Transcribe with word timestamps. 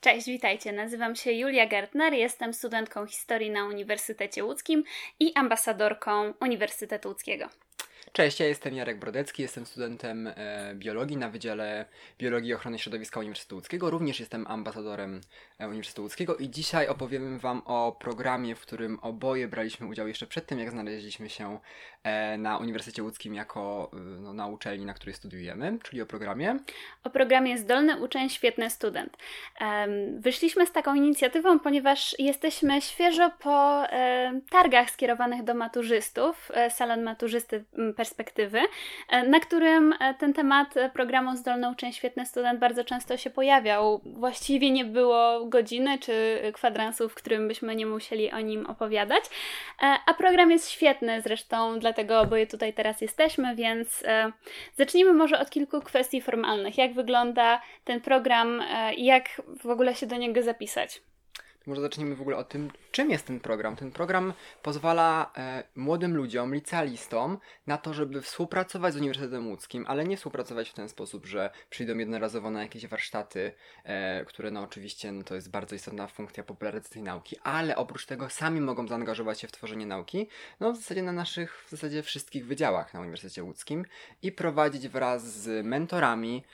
Cześć, 0.00 0.26
witajcie. 0.26 0.72
Nazywam 0.72 1.16
się 1.16 1.32
Julia 1.32 1.66
Gartner, 1.66 2.12
jestem 2.12 2.54
studentką 2.54 3.06
historii 3.06 3.50
na 3.50 3.64
Uniwersytecie 3.64 4.44
Łódzkim 4.44 4.84
i 5.20 5.32
ambasadorką 5.34 6.34
Uniwersytetu 6.40 7.08
Łódzkiego. 7.08 7.48
Cześć, 8.12 8.40
ja 8.40 8.46
jestem 8.46 8.74
Jarek 8.74 8.98
Brodecki, 8.98 9.42
jestem 9.42 9.66
studentem 9.66 10.26
e, 10.26 10.74
biologii 10.74 11.16
na 11.16 11.30
Wydziale 11.30 11.84
Biologii 12.18 12.50
i 12.50 12.54
Ochrony 12.54 12.78
Środowiska 12.78 13.20
Uniwersytetu 13.20 13.54
Łódzkiego. 13.54 13.90
Również 13.90 14.20
jestem 14.20 14.46
ambasadorem 14.46 15.20
e, 15.58 15.68
Uniwersytetu 15.68 16.02
Łódzkiego 16.02 16.36
i 16.36 16.50
dzisiaj 16.50 16.88
opowiem 16.88 17.38
Wam 17.38 17.62
o 17.64 17.96
programie, 18.00 18.54
w 18.54 18.60
którym 18.60 18.98
oboje 19.02 19.48
braliśmy 19.48 19.86
udział 19.86 20.08
jeszcze 20.08 20.26
przed 20.26 20.46
tym, 20.46 20.58
jak 20.58 20.70
znaleźliśmy 20.70 21.30
się 21.30 21.58
e, 22.02 22.38
na 22.38 22.58
Uniwersytecie 22.58 23.02
Łódzkim 23.02 23.34
jako 23.34 23.90
e, 23.92 23.96
no, 23.96 24.32
na 24.32 24.46
uczelni, 24.46 24.84
na 24.84 24.94
której 24.94 25.14
studiujemy, 25.14 25.78
czyli 25.82 26.02
o 26.02 26.06
programie. 26.06 26.58
O 27.04 27.10
programie 27.10 27.58
Zdolny 27.58 28.00
Uczeń, 28.00 28.28
Świetny 28.28 28.70
Student. 28.70 29.16
Wyszliśmy 30.18 30.66
z 30.66 30.72
taką 30.72 30.94
inicjatywą, 30.94 31.58
ponieważ 31.58 32.16
jesteśmy 32.18 32.82
świeżo 32.82 33.30
po 33.38 33.82
targach 34.50 34.90
skierowanych 34.90 35.44
do 35.44 35.54
maturzystów, 35.54 36.50
e, 36.54 36.70
salon 36.70 37.02
maturzysty 37.02 37.64
perspektywy, 37.98 38.60
e, 39.08 39.22
na 39.28 39.40
którym 39.40 39.94
e, 40.00 40.14
ten 40.14 40.32
temat 40.32 40.74
programu 40.92 41.36
Zdolny 41.36 41.70
Uczeń 41.70 41.92
Świetny 41.92 42.26
Student 42.26 42.60
bardzo 42.60 42.84
często 42.84 43.16
się 43.16 43.30
pojawiał. 43.30 44.00
Właściwie 44.04 44.70
nie 44.70 44.84
było 44.84 45.44
godziny 45.46 45.98
czy 45.98 46.40
kwadransu, 46.54 47.08
w 47.08 47.14
którym 47.14 47.48
byśmy 47.48 47.76
nie 47.76 47.86
musieli 47.86 48.30
o 48.30 48.40
nim 48.40 48.66
opowiadać. 48.66 49.24
E, 49.82 49.96
a 50.06 50.14
program 50.14 50.50
jest 50.50 50.70
świetny 50.70 51.22
zresztą, 51.22 51.78
dlatego 51.78 52.20
oboje 52.20 52.46
tutaj 52.46 52.72
teraz 52.72 53.00
jesteśmy, 53.00 53.56
więc 53.56 54.04
zacznijmy 54.76 55.12
może 55.12 55.38
od 55.38 55.50
kilku 55.50 55.80
kwestii 55.80 56.20
formalnych. 56.20 56.78
Jak 56.78 56.94
wygląda 56.94 57.62
ten 57.84 58.00
program 58.00 58.62
i 58.96 59.04
jak 59.04 59.42
w 59.64 59.66
ogóle 59.66 59.94
się 59.94 60.06
do 60.06 60.16
niego 60.16 60.42
zapisać? 60.42 61.00
Może 61.66 61.80
zacznijmy 61.80 62.16
w 62.16 62.20
ogóle 62.20 62.36
o 62.36 62.44
tym, 62.44 62.70
czym 62.90 63.10
jest 63.10 63.26
ten 63.26 63.40
program. 63.40 63.76
Ten 63.76 63.90
program 63.90 64.32
pozwala 64.62 65.32
e, 65.36 65.64
młodym 65.76 66.16
ludziom, 66.16 66.54
licealistom 66.54 67.38
na 67.66 67.78
to, 67.78 67.94
żeby 67.94 68.22
współpracować 68.22 68.94
z 68.94 68.96
Uniwersytetem 68.96 69.48
Łódzkim, 69.48 69.84
ale 69.88 70.04
nie 70.04 70.16
współpracować 70.16 70.70
w 70.70 70.74
ten 70.74 70.88
sposób, 70.88 71.26
że 71.26 71.50
przyjdą 71.70 71.98
jednorazowo 71.98 72.50
na 72.50 72.62
jakieś 72.62 72.86
warsztaty, 72.86 73.52
e, 73.84 74.24
które 74.24 74.50
no 74.50 74.62
oczywiście 74.62 75.12
no, 75.12 75.22
to 75.22 75.34
jest 75.34 75.50
bardzo 75.50 75.74
istotna 75.74 76.06
funkcja 76.06 76.44
popularyzacji 76.44 77.02
nauki, 77.02 77.36
ale 77.42 77.76
oprócz 77.76 78.06
tego 78.06 78.30
sami 78.30 78.60
mogą 78.60 78.88
zaangażować 78.88 79.40
się 79.40 79.48
w 79.48 79.52
tworzenie 79.52 79.86
nauki, 79.86 80.28
no 80.60 80.72
w 80.72 80.76
zasadzie 80.76 81.02
na 81.02 81.12
naszych, 81.12 81.64
w 81.66 81.70
zasadzie 81.70 82.02
wszystkich 82.02 82.46
wydziałach 82.46 82.94
na 82.94 83.00
Uniwersytecie 83.00 83.44
Łódzkim 83.44 83.84
i 84.22 84.32
prowadzić 84.32 84.88
wraz 84.88 85.22
z 85.42 85.66
mentorami, 85.66 86.44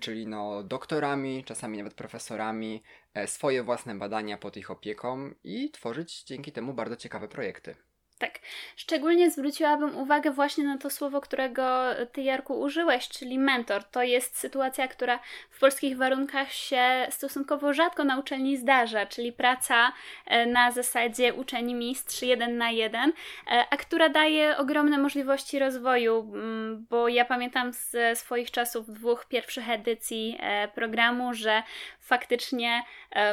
czyli 0.00 0.26
no 0.26 0.62
doktorami, 0.62 1.44
czasami 1.44 1.78
nawet 1.78 1.94
profesorami, 1.94 2.82
e, 3.14 3.26
swoje 3.26 3.62
własne 3.62 3.94
badania 3.94 4.38
pod 4.38 4.56
ich 4.56 4.70
opieką 4.70 5.30
i 5.44 5.70
tworzyć 5.70 6.24
dzięki 6.24 6.52
temu 6.52 6.74
bardzo 6.74 6.96
ciekawe 6.96 7.28
projekty. 7.28 7.76
Tak. 8.22 8.38
Szczególnie 8.76 9.30
zwróciłabym 9.30 9.96
uwagę 9.96 10.30
właśnie 10.30 10.64
na 10.64 10.78
to 10.78 10.90
słowo, 10.90 11.20
którego 11.20 11.80
ty, 12.12 12.22
Jarku, 12.22 12.60
użyłeś, 12.60 13.08
czyli 13.08 13.38
mentor. 13.38 13.84
To 13.84 14.02
jest 14.02 14.38
sytuacja, 14.38 14.88
która 14.88 15.18
w 15.50 15.60
polskich 15.60 15.96
warunkach 15.96 16.52
się 16.52 17.06
stosunkowo 17.10 17.72
rzadko 17.72 18.04
na 18.04 18.18
uczelni 18.18 18.56
zdarza, 18.56 19.06
czyli 19.06 19.32
praca 19.32 19.92
e, 20.26 20.46
na 20.46 20.70
zasadzie 20.70 21.34
uczeni 21.34 21.74
mistrz 21.74 22.22
jeden 22.22 22.56
na 22.56 22.70
jeden, 22.70 23.12
e, 23.46 23.64
a 23.70 23.76
która 23.76 24.08
daje 24.08 24.56
ogromne 24.56 24.98
możliwości 24.98 25.58
rozwoju, 25.58 26.20
mm, 26.34 26.86
bo 26.90 27.08
ja 27.08 27.24
pamiętam 27.24 27.72
ze 27.72 28.16
swoich 28.16 28.50
czasów 28.50 28.92
dwóch 28.92 29.26
pierwszych 29.26 29.70
edycji 29.70 30.36
e, 30.40 30.68
programu, 30.68 31.34
że 31.34 31.62
faktycznie 32.00 32.82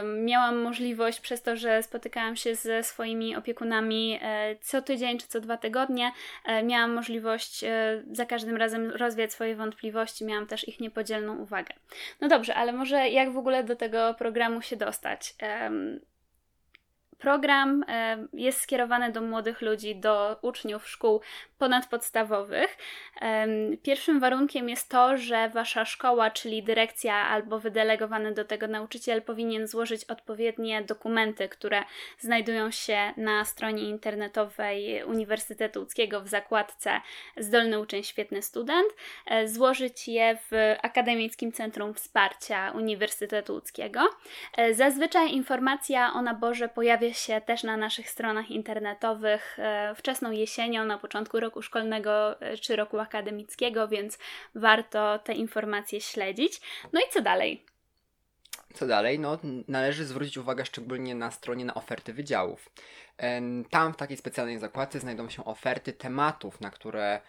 miałam 0.03 0.61
możliwość 0.61 1.19
przez 1.19 1.41
to, 1.41 1.55
że 1.55 1.83
spotykałam 1.83 2.35
się 2.35 2.55
ze 2.55 2.83
swoimi 2.83 3.35
opiekunami 3.35 4.19
co 4.61 4.78
co 4.79 4.83
tydzień 4.83 5.17
czy 5.17 5.27
co 5.27 5.41
dwa 5.41 5.57
tygodnie 5.57 6.11
e, 6.45 6.63
miałam 6.63 6.93
możliwość 6.93 7.63
e, 7.63 8.03
za 8.11 8.25
każdym 8.25 8.57
razem 8.57 8.89
rozwiać 8.89 9.33
swoje 9.33 9.55
wątpliwości, 9.55 10.25
miałam 10.25 10.47
też 10.47 10.67
ich 10.67 10.79
niepodzielną 10.79 11.37
uwagę. 11.37 11.73
No 12.21 12.27
dobrze, 12.27 12.55
ale 12.55 12.73
może 12.73 13.09
jak 13.09 13.31
w 13.31 13.37
ogóle 13.37 13.63
do 13.63 13.75
tego 13.75 14.13
programu 14.13 14.61
się 14.61 14.75
dostać? 14.75 15.35
Program 17.17 17.83
e, 17.87 18.27
jest 18.33 18.61
skierowany 18.61 19.11
do 19.11 19.21
młodych 19.21 19.61
ludzi, 19.61 19.95
do 19.95 20.39
uczniów 20.41 20.89
szkół 20.89 21.21
ponadpodstawowych. 21.59 22.77
Pierwszym 23.83 24.19
warunkiem 24.19 24.69
jest 24.69 24.89
to, 24.89 25.17
że 25.17 25.49
wasza 25.49 25.85
szkoła, 25.85 26.31
czyli 26.31 26.63
dyrekcja 26.63 27.15
albo 27.15 27.59
wydelegowany 27.59 28.33
do 28.33 28.45
tego 28.45 28.67
nauczyciel 28.67 29.21
powinien 29.21 29.67
złożyć 29.67 30.03
odpowiednie 30.03 30.81
dokumenty, 30.81 31.49
które 31.49 31.83
znajdują 32.19 32.71
się 32.71 33.13
na 33.17 33.45
stronie 33.45 33.83
internetowej 33.83 35.03
Uniwersytetu 35.03 35.79
Łódzkiego 35.79 36.21
w 36.21 36.27
zakładce 36.27 37.01
Zdolny 37.37 37.79
Uczeń, 37.79 38.03
Świetny 38.03 38.41
Student, 38.41 38.93
e, 39.25 39.47
złożyć 39.47 40.07
je 40.07 40.37
w 40.51 40.75
Akademickim 40.81 41.51
Centrum 41.51 41.93
Wsparcia 41.93 42.71
Uniwersytetu 42.71 43.53
Łódzkiego. 43.53 44.09
E, 44.57 44.73
zazwyczaj 44.73 45.31
informacja 45.31 46.13
o 46.13 46.21
naborze 46.21 46.69
pojawia 46.69 47.13
się 47.13 47.41
też 47.41 47.63
na 47.63 47.77
naszych 47.77 48.09
stronach 48.09 48.51
internetowych 48.51 49.59
e, 49.59 49.95
wczesną 49.95 50.31
jesienią, 50.31 50.85
na 50.85 50.97
początku 50.97 51.39
roku 51.39 51.48
roku 51.49 51.61
szkolnego 51.61 52.41
e, 52.41 52.57
czy 52.57 52.75
roku 52.75 52.99
akademickiego, 52.99 53.87
więc 53.87 54.17
warto 54.55 55.19
te 55.19 55.33
informacje 55.33 56.01
śledzić. 56.01 56.61
No 56.93 56.99
i 56.99 57.13
co 57.13 57.21
dalej? 57.21 57.65
Co 58.73 58.87
dalej? 58.87 59.19
No, 59.19 59.37
należy 59.67 60.05
zwrócić 60.05 60.37
uwagę 60.37 60.65
szczególnie 60.65 61.15
na 61.15 61.31
stronie 61.31 61.65
na 61.65 61.73
oferty 61.73 62.13
wydziałów. 62.13 62.69
Tam 63.69 63.93
w 63.93 63.97
takiej 63.97 64.17
specjalnej 64.17 64.59
zakładce 64.59 64.99
znajdą 64.99 65.29
się 65.29 65.45
oferty 65.45 65.93
tematów, 65.93 66.61
na 66.61 66.69
które 66.69 67.21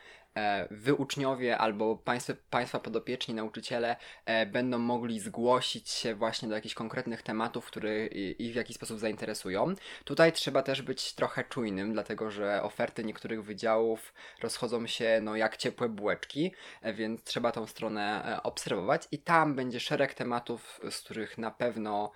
wy 0.71 0.95
uczniowie 0.95 1.59
albo 1.59 1.97
państwo, 1.97 2.33
państwa 2.51 2.81
podopieczni, 2.81 3.35
nauczyciele 3.35 3.97
e, 4.25 4.47
będą 4.47 4.79
mogli 4.79 5.21
zgłosić 5.21 5.89
się 5.89 6.15
właśnie 6.15 6.49
do 6.49 6.55
jakichś 6.55 6.75
konkretnych 6.75 7.23
tematów, 7.23 7.67
które 7.67 8.07
ich 8.07 8.53
w 8.53 8.57
jakiś 8.57 8.77
sposób 8.77 8.99
zainteresują. 8.99 9.75
Tutaj 10.05 10.33
trzeba 10.33 10.63
też 10.63 10.83
być 10.83 11.13
trochę 11.13 11.45
czujnym, 11.45 11.93
dlatego 11.93 12.31
że 12.31 12.63
oferty 12.63 13.05
niektórych 13.05 13.45
wydziałów 13.45 14.15
rozchodzą 14.43 14.87
się 14.87 15.21
no 15.23 15.37
jak 15.37 15.57
ciepłe 15.57 15.89
bułeczki, 15.89 16.53
e, 16.83 16.93
więc 16.93 17.25
trzeba 17.25 17.53
tą 17.53 17.67
stronę 17.67 18.39
obserwować 18.43 19.09
i 19.13 19.19
tam 19.19 19.55
będzie 19.55 19.81
szereg 19.81 20.15
tematów, 20.15 20.81
z 20.91 21.01
których 21.01 21.39
na 21.39 21.51
pewno 21.51 22.13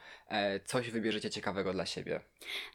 coś 0.65 0.91
wybierzecie 0.91 1.31
ciekawego 1.31 1.73
dla 1.73 1.87
siebie. 1.87 2.21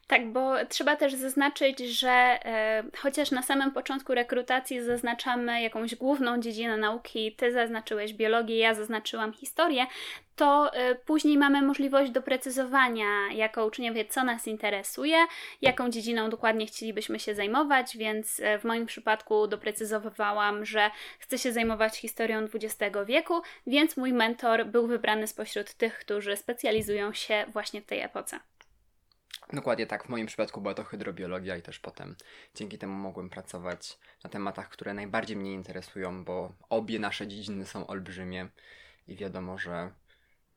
Tak, 0.06 0.32
bo 0.32 0.66
trzeba 0.68 0.96
też 0.96 1.14
zaznaczyć, 1.14 1.78
że 1.78 2.10
e, 2.10 2.82
chociaż 2.96 3.30
na 3.30 3.42
samym 3.42 3.72
początku 3.72 4.14
rekrutacji 4.14 4.82
zaznaczamy 4.82 5.39
jakąś 5.48 5.94
główną 5.94 6.40
dziedzinę 6.40 6.76
nauki, 6.76 7.36
ty 7.36 7.52
zaznaczyłeś 7.52 8.12
biologię, 8.12 8.58
ja 8.58 8.74
zaznaczyłam 8.74 9.32
historię, 9.32 9.86
to 10.36 10.70
y, 10.90 10.94
później 10.94 11.38
mamy 11.38 11.62
możliwość 11.62 12.10
doprecyzowania 12.10 13.32
jako 13.32 13.66
uczniowie, 13.66 14.04
co 14.04 14.24
nas 14.24 14.46
interesuje, 14.46 15.16
jaką 15.62 15.90
dziedziną 15.90 16.30
dokładnie 16.30 16.66
chcielibyśmy 16.66 17.18
się 17.18 17.34
zajmować, 17.34 17.96
więc 17.96 18.40
y, 18.40 18.58
w 18.58 18.64
moim 18.64 18.86
przypadku 18.86 19.46
doprecyzowywałam, 19.46 20.64
że 20.64 20.90
chcę 21.18 21.38
się 21.38 21.52
zajmować 21.52 21.96
historią 21.96 22.38
XX 22.54 22.96
wieku, 23.06 23.42
więc 23.66 23.96
mój 23.96 24.12
mentor 24.12 24.66
był 24.66 24.86
wybrany 24.86 25.26
spośród 25.26 25.74
tych, 25.74 25.98
którzy 25.98 26.36
specjalizują 26.36 27.12
się 27.12 27.44
właśnie 27.48 27.80
w 27.80 27.86
tej 27.86 28.00
epoce. 28.00 28.40
Dokładnie 29.52 29.86
tak, 29.86 30.04
w 30.04 30.08
moim 30.08 30.26
przypadku 30.26 30.60
była 30.60 30.74
to 30.74 30.84
hydrobiologia 30.84 31.56
i 31.56 31.62
też 31.62 31.78
potem 31.78 32.16
dzięki 32.54 32.78
temu 32.78 32.92
mogłem 32.92 33.30
pracować 33.30 33.98
na 34.24 34.30
tematach, 34.30 34.68
które 34.68 34.94
najbardziej 34.94 35.36
mnie 35.36 35.52
interesują, 35.52 36.24
bo 36.24 36.52
obie 36.68 36.98
nasze 36.98 37.28
dziedziny 37.28 37.66
są 37.66 37.86
olbrzymie 37.86 38.48
i 39.08 39.16
wiadomo, 39.16 39.58
że 39.58 39.90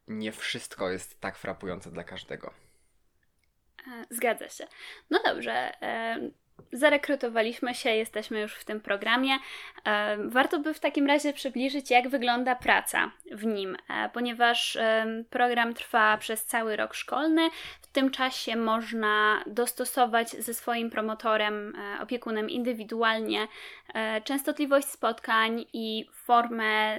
nie 0.08 0.32
wszystko 0.32 0.90
jest 0.90 1.22
tak 1.22 1.38
frapujące 1.38 1.92
dla 1.92 2.04
każdego. 2.04 2.54
E, 3.88 4.06
zgadza 4.10 4.50
się. 4.50 4.68
No 5.10 5.20
dobrze. 5.26 5.72
E, 6.60 6.78
zarekrutowaliśmy 6.78 7.76
się, 7.76 7.90
jesteśmy 7.90 8.42
już 8.42 8.56
w 8.56 8.66
tym 8.66 8.82
programie. 8.82 9.34
E, 9.86 10.18
warto 10.18 10.60
by 10.60 10.74
w 10.74 10.80
takim 10.80 11.08
razie 11.08 11.34
przybliżyć, 11.34 11.92
jak 11.92 12.10
wygląda 12.10 12.56
praca 12.56 13.12
w 13.32 13.46
nim, 13.46 13.78
ponieważ 14.14 14.78
program 15.30 15.74
trwa 15.74 16.18
przez 16.18 16.46
cały 16.46 16.76
rok 16.76 16.94
szkolny. 16.94 17.50
W 17.82 17.88
tym 17.88 18.12
czasie 18.12 18.56
można 18.56 19.44
dostosować 19.48 20.30
ze 20.30 20.54
swoim 20.54 20.90
promotorem, 20.90 21.74
opiekunem 22.02 22.50
indywidualnie 22.50 23.48
częstotliwość 24.24 24.88
spotkań 24.88 25.66
i 25.74 26.06
formę 26.24 26.98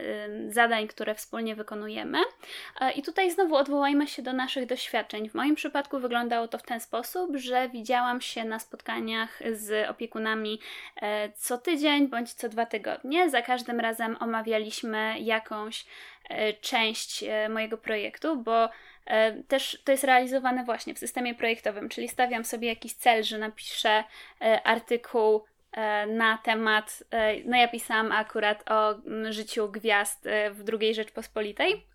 zadań, 0.49 0.89
które 0.89 1.15
wspólnie 1.15 1.55
wykonujemy. 1.55 2.19
E, 2.81 2.93
I 2.93 3.03
tutaj 3.03 3.31
znowu 3.31 3.57
odwołajmy 3.57 4.07
się 4.07 4.23
do 4.23 4.33
naszych 4.33 4.67
doświadczeń. 4.67 5.29
W 5.29 5.35
moim 5.35 5.55
przypadku 5.55 5.99
wyglądało 5.99 6.49
to 6.49 6.59
w 6.59 6.63
ten 6.63 6.81
sposób, 6.81 7.37
że 7.37 7.69
widziałam 7.69 8.21
się 8.21 8.45
na 8.45 8.59
spotkaniach 8.59 9.41
z 9.53 9.91
opiekunami 9.91 10.61
e, 11.03 11.33
co 11.33 11.59
tydzień 11.59 12.09
bądź 12.09 12.33
co 12.33 12.49
dwa 12.49 12.67
tygodnie. 12.67 13.31
Za 13.31 13.43
każdym 13.43 13.81
razem 13.81 14.17
omawialiśmy 14.21 15.21
jakąś 15.21 15.87
e, 16.29 16.53
część 16.53 17.25
mojego 17.49 17.79
projektu, 17.79 18.37
bo 18.37 18.69
też 19.49 19.79
to 19.85 19.93
jest 19.93 20.05
realizowane 20.05 20.65
właśnie 20.65 20.95
w 20.95 20.99
systemie 20.99 21.35
projektowym, 21.35 21.89
czyli 21.89 22.09
stawiam 22.09 22.45
sobie 22.45 22.69
jakiś 22.69 22.93
cel, 22.93 23.23
że 23.23 23.39
napiszę 23.39 24.05
artykuł 24.65 25.45
na 26.07 26.39
temat, 26.39 27.05
no 27.45 27.57
ja 27.57 27.69
pisałam 27.69 28.13
akurat 28.13 28.71
o 28.71 28.93
mm, 28.93 29.33
życiu 29.33 29.69
gwiazd 29.69 30.29
w 30.51 30.65
II 30.81 30.95
Rzeczpospolitej 30.95 31.87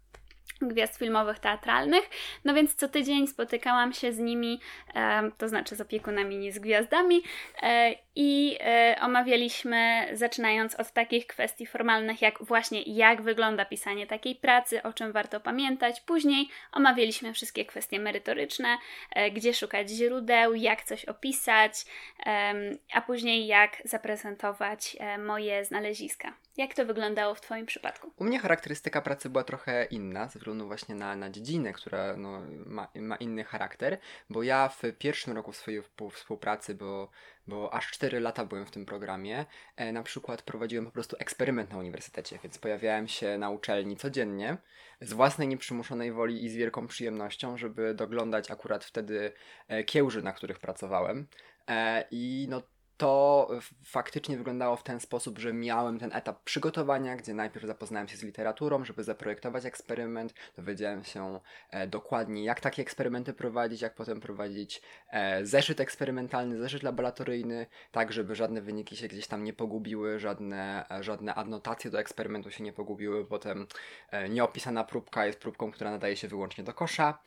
gwiazd 0.61 0.97
filmowych, 0.97 1.39
teatralnych. 1.39 2.09
No 2.45 2.53
więc 2.53 2.75
co 2.75 2.89
tydzień 2.89 3.27
spotykałam 3.27 3.93
się 3.93 4.13
z 4.13 4.19
nimi, 4.19 4.59
e, 4.95 5.31
to 5.37 5.49
znaczy 5.49 5.75
z 5.75 5.81
opiekunami, 5.81 6.37
nie 6.37 6.51
z 6.51 6.59
gwiazdami, 6.59 7.21
e, 7.63 7.95
i 8.15 8.57
e, 8.61 8.95
omawialiśmy, 9.01 10.07
zaczynając 10.13 10.75
od 10.75 10.91
takich 10.91 11.27
kwestii 11.27 11.65
formalnych, 11.65 12.21
jak 12.21 12.43
właśnie 12.43 12.81
jak 12.81 13.21
wygląda 13.21 13.65
pisanie 13.65 14.07
takiej 14.07 14.35
pracy, 14.35 14.83
o 14.83 14.93
czym 14.93 15.11
warto 15.11 15.39
pamiętać. 15.39 16.01
Później 16.01 16.49
omawialiśmy 16.71 17.33
wszystkie 17.33 17.65
kwestie 17.65 17.99
merytoryczne, 17.99 18.77
e, 19.11 19.31
gdzie 19.31 19.53
szukać 19.53 19.89
źródeł, 19.89 20.55
jak 20.55 20.83
coś 20.83 21.05
opisać, 21.05 21.85
e, 22.25 22.53
a 22.93 23.01
później 23.01 23.47
jak 23.47 23.81
zaprezentować 23.85 24.97
e, 24.99 25.17
moje 25.17 25.65
znaleziska. 25.65 26.33
Jak 26.57 26.73
to 26.73 26.85
wyglądało 26.85 27.35
w 27.35 27.41
Twoim 27.41 27.65
przypadku? 27.65 28.11
U 28.17 28.23
mnie 28.23 28.39
charakterystyka 28.39 29.01
pracy 29.01 29.29
była 29.29 29.43
trochę 29.43 29.85
inna, 29.85 30.27
ze 30.27 30.39
względu 30.39 30.67
właśnie 30.67 30.95
na, 30.95 31.15
na 31.15 31.29
dziedzinę, 31.29 31.73
która 31.73 32.17
no, 32.17 32.41
ma, 32.65 32.87
ma 32.95 33.15
inny 33.15 33.43
charakter, 33.43 33.97
bo 34.29 34.43
ja 34.43 34.69
w 34.69 34.81
pierwszym 34.97 35.33
roku 35.33 35.53
swojej 35.53 35.83
współpracy, 36.13 36.75
bo, 36.75 37.09
bo 37.49 37.73
aż 37.73 37.91
4 37.91 38.19
lata 38.19 38.45
byłem 38.45 38.65
w 38.65 38.71
tym 38.71 38.85
programie, 38.85 39.45
e, 39.75 39.91
na 39.91 40.03
przykład 40.03 40.41
prowadziłem 40.41 40.85
po 40.85 40.91
prostu 40.91 41.15
eksperyment 41.19 41.71
na 41.71 41.77
uniwersytecie, 41.77 42.39
więc 42.43 42.57
pojawiałem 42.57 43.07
się 43.07 43.37
na 43.37 43.49
uczelni 43.49 43.97
codziennie 43.97 44.57
z 45.01 45.13
własnej 45.13 45.47
nieprzymuszonej 45.47 46.11
woli 46.11 46.45
i 46.45 46.49
z 46.49 46.55
wielką 46.55 46.87
przyjemnością, 46.87 47.57
żeby 47.57 47.93
doglądać 47.93 48.51
akurat 48.51 48.85
wtedy 48.85 49.31
e, 49.67 49.83
kiełży, 49.83 50.21
na 50.21 50.31
których 50.31 50.59
pracowałem. 50.59 51.27
E, 51.67 52.05
I 52.11 52.47
no 52.49 52.61
to 52.99 53.49
faktycznie 53.85 54.37
wyglądało 54.37 54.75
w 54.75 54.83
ten 54.83 54.99
sposób, 54.99 55.39
że 55.39 55.53
miałem 55.53 55.99
ten 55.99 56.13
etap 56.13 56.43
przygotowania, 56.43 57.15
gdzie 57.15 57.33
najpierw 57.33 57.65
zapoznałem 57.65 58.07
się 58.07 58.17
z 58.17 58.23
literaturą, 58.23 58.85
żeby 58.85 59.03
zaprojektować 59.03 59.65
eksperyment, 59.65 60.33
dowiedziałem 60.57 61.03
się 61.03 61.39
e, 61.69 61.87
dokładnie, 61.87 62.43
jak 62.43 62.59
takie 62.59 62.81
eksperymenty 62.81 63.33
prowadzić, 63.33 63.81
jak 63.81 63.95
potem 63.95 64.19
prowadzić 64.19 64.81
e, 65.09 65.45
zeszyt 65.45 65.79
eksperymentalny, 65.79 66.57
zeszyt 66.57 66.83
laboratoryjny, 66.83 67.65
tak 67.91 68.13
żeby 68.13 68.35
żadne 68.35 68.61
wyniki 68.61 68.97
się 68.97 69.07
gdzieś 69.07 69.27
tam 69.27 69.43
nie 69.43 69.53
pogubiły, 69.53 70.19
żadne, 70.19 70.85
e, 70.91 71.03
żadne 71.03 71.35
adnotacje 71.35 71.91
do 71.91 71.99
eksperymentu 71.99 72.51
się 72.51 72.63
nie 72.63 72.73
pogubiły, 72.73 73.25
potem 73.25 73.67
e, 74.11 74.29
nieopisana 74.29 74.83
próbka 74.83 75.25
jest 75.25 75.39
próbką, 75.39 75.71
która 75.71 75.91
nadaje 75.91 76.15
się 76.15 76.27
wyłącznie 76.27 76.63
do 76.63 76.73
kosza. 76.73 77.19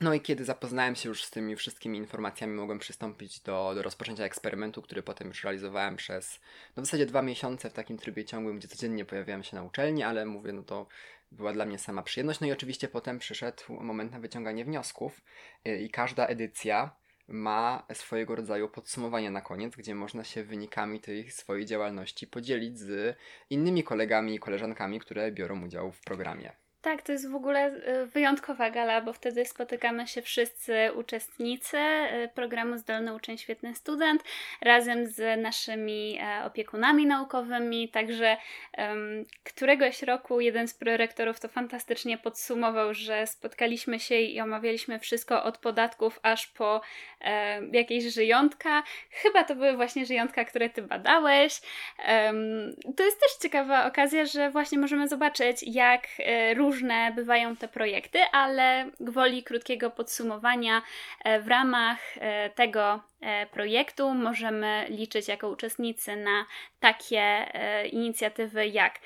No 0.00 0.14
i 0.14 0.20
kiedy 0.20 0.44
zapoznałem 0.44 0.96
się 0.96 1.08
już 1.08 1.24
z 1.24 1.30
tymi 1.30 1.56
wszystkimi 1.56 1.98
informacjami, 1.98 2.54
mogłem 2.54 2.78
przystąpić 2.78 3.40
do, 3.40 3.72
do 3.74 3.82
rozpoczęcia 3.82 4.24
eksperymentu, 4.24 4.82
który 4.82 5.02
potem 5.02 5.28
już 5.28 5.44
realizowałem 5.44 5.96
przez 5.96 6.40
no 6.76 6.82
w 6.82 6.86
zasadzie 6.86 7.06
dwa 7.06 7.22
miesiące 7.22 7.70
w 7.70 7.72
takim 7.72 7.98
trybie 7.98 8.24
ciągłym, 8.24 8.58
gdzie 8.58 8.68
codziennie 8.68 9.04
pojawiałem 9.04 9.42
się 9.42 9.56
na 9.56 9.62
uczelni, 9.62 10.02
ale 10.02 10.26
mówię, 10.26 10.52
no 10.52 10.62
to 10.62 10.86
była 11.32 11.52
dla 11.52 11.66
mnie 11.66 11.78
sama 11.78 12.02
przyjemność. 12.02 12.40
No 12.40 12.46
i 12.46 12.52
oczywiście 12.52 12.88
potem 12.88 13.18
przyszedł 13.18 13.62
moment 13.68 14.12
na 14.12 14.20
wyciąganie 14.20 14.64
wniosków 14.64 15.20
y, 15.68 15.78
i 15.78 15.90
każda 15.90 16.26
edycja 16.26 16.90
ma 17.28 17.86
swojego 17.92 18.36
rodzaju 18.36 18.68
podsumowanie 18.68 19.30
na 19.30 19.40
koniec, 19.40 19.76
gdzie 19.76 19.94
można 19.94 20.24
się 20.24 20.44
wynikami 20.44 21.00
tej 21.00 21.30
swojej 21.30 21.66
działalności 21.66 22.26
podzielić 22.26 22.78
z 22.78 23.16
innymi 23.50 23.84
kolegami 23.84 24.34
i 24.34 24.38
koleżankami, 24.38 25.00
które 25.00 25.32
biorą 25.32 25.64
udział 25.64 25.92
w 25.92 26.00
programie. 26.00 26.52
Tak, 26.82 27.02
to 27.02 27.12
jest 27.12 27.30
w 27.30 27.34
ogóle 27.34 27.72
y, 28.02 28.06
wyjątkowa 28.06 28.70
gala, 28.70 29.00
bo 29.00 29.12
wtedy 29.12 29.44
spotykamy 29.44 30.06
się 30.06 30.22
wszyscy 30.22 30.92
uczestnicy 30.94 31.76
y, 31.76 32.28
programu 32.34 32.78
Zdolny 32.78 33.14
Uczeń 33.14 33.38
Świetny 33.38 33.74
Student 33.74 34.24
razem 34.60 35.06
z 35.06 35.40
naszymi 35.42 36.18
e, 36.20 36.44
opiekunami 36.44 37.06
naukowymi. 37.06 37.88
Także 37.88 38.36
um, 38.78 39.24
któregoś 39.44 40.02
roku 40.02 40.40
jeden 40.40 40.68
z 40.68 40.74
prorektorów 40.74 41.40
to 41.40 41.48
fantastycznie 41.48 42.18
podsumował, 42.18 42.94
że 42.94 43.26
spotkaliśmy 43.26 44.00
się 44.00 44.14
i 44.14 44.40
omawialiśmy 44.40 44.98
wszystko 44.98 45.42
od 45.42 45.58
podatków 45.58 46.20
aż 46.22 46.46
po 46.46 46.80
e, 47.20 47.60
jakieś 47.72 48.04
żyjątka. 48.04 48.82
Chyba 49.10 49.44
to 49.44 49.54
były 49.54 49.76
właśnie 49.76 50.06
żyjątka, 50.06 50.44
które 50.44 50.70
ty 50.70 50.82
badałeś. 50.82 51.60
Um, 52.08 52.76
to 52.96 53.04
jest 53.04 53.20
też 53.20 53.32
ciekawa 53.42 53.86
okazja, 53.86 54.24
że 54.24 54.50
właśnie 54.50 54.78
możemy 54.78 55.08
zobaczyć, 55.08 55.62
jak 55.62 56.08
e, 56.18 56.54
różne 56.70 57.12
bywają 57.12 57.56
te 57.56 57.68
projekty, 57.68 58.18
ale 58.32 58.90
gwoli 59.00 59.42
krótkiego 59.42 59.90
podsumowania, 59.90 60.82
e, 61.24 61.40
w 61.40 61.48
ramach 61.48 61.98
e, 62.20 62.50
tego 62.50 63.00
e, 63.20 63.46
projektu 63.46 64.14
możemy 64.14 64.86
liczyć 64.88 65.28
jako 65.28 65.48
uczestnicy 65.48 66.16
na 66.16 66.46
takie 66.80 67.46
inicjatywy 67.92 68.66
jak 68.66 69.00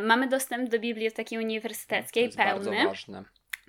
mamy 0.00 0.28
dostęp 0.28 0.70
do 0.70 0.78
biblioteki 0.78 1.38
uniwersyteckiej 1.38 2.30
pełny. 2.30 2.64
Bardzo 2.64 2.88
ważne 2.88 3.24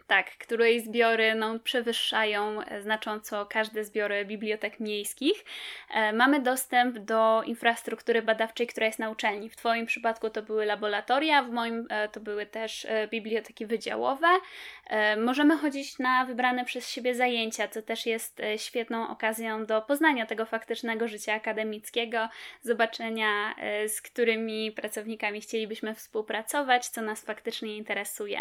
tak, 0.07 0.37
której 0.37 0.81
zbiory 0.81 1.35
no, 1.35 1.59
przewyższają 1.59 2.61
e, 2.61 2.81
znacząco 2.81 3.45
każde 3.45 3.83
zbiory 3.83 4.25
bibliotek 4.25 4.79
miejskich. 4.79 5.45
E, 5.89 6.13
mamy 6.13 6.39
dostęp 6.39 6.97
do 6.97 7.43
infrastruktury 7.45 8.21
badawczej, 8.21 8.67
która 8.67 8.85
jest 8.87 8.99
na 8.99 9.09
uczelni. 9.09 9.49
W 9.49 9.55
Twoim 9.55 9.85
przypadku 9.85 10.29
to 10.29 10.41
były 10.41 10.65
laboratoria, 10.65 11.43
w 11.43 11.51
moim 11.51 11.87
e, 11.89 12.09
to 12.09 12.19
były 12.19 12.45
też 12.45 12.87
biblioteki 13.11 13.65
wydziałowe. 13.65 14.27
Możemy 15.17 15.57
chodzić 15.57 15.99
na 15.99 16.25
wybrane 16.25 16.65
przez 16.65 16.89
siebie 16.89 17.15
zajęcia, 17.15 17.67
co 17.67 17.81
też 17.81 18.05
jest 18.05 18.41
świetną 18.57 19.09
okazją 19.09 19.65
do 19.65 19.81
poznania 19.81 20.25
tego 20.25 20.45
faktycznego 20.45 21.07
życia 21.07 21.33
akademickiego, 21.33 22.29
zobaczenia, 22.61 23.55
z 23.87 24.01
którymi 24.01 24.71
pracownikami 24.71 25.41
chcielibyśmy 25.41 25.95
współpracować, 25.95 26.87
co 26.87 27.01
nas 27.01 27.25
faktycznie 27.25 27.77
interesuje. 27.77 28.39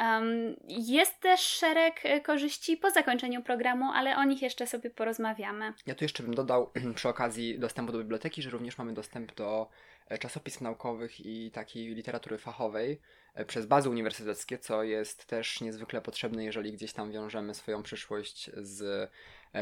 Um, 0.00 0.56
jest 0.68 1.20
też 1.20 1.40
szereg 1.40 2.00
e, 2.04 2.20
korzyści 2.20 2.76
po 2.76 2.90
zakończeniu 2.90 3.42
programu, 3.42 3.90
ale 3.94 4.16
o 4.16 4.24
nich 4.24 4.42
jeszcze 4.42 4.66
sobie 4.66 4.90
porozmawiamy. 4.90 5.72
Ja 5.86 5.94
tu 5.94 6.04
jeszcze 6.04 6.22
bym 6.22 6.34
dodał 6.34 6.70
przy 6.94 7.08
okazji 7.08 7.58
dostępu 7.58 7.92
do 7.92 7.98
biblioteki, 7.98 8.42
że 8.42 8.50
również 8.50 8.78
mamy 8.78 8.92
dostęp 8.92 9.34
do 9.34 9.68
e, 10.08 10.18
czasopism 10.18 10.64
naukowych 10.64 11.26
i 11.26 11.50
takiej 11.50 11.94
literatury 11.94 12.38
fachowej 12.38 13.00
e, 13.34 13.44
przez 13.44 13.66
bazy 13.66 13.90
uniwersyteckie, 13.90 14.58
co 14.58 14.82
jest 14.82 15.26
też 15.26 15.60
niezwykle 15.60 16.00
potrzebne, 16.00 16.44
jeżeli 16.44 16.72
gdzieś 16.72 16.92
tam 16.92 17.12
wiążemy 17.12 17.54
swoją 17.54 17.82
przyszłość 17.82 18.50
z 18.56 19.10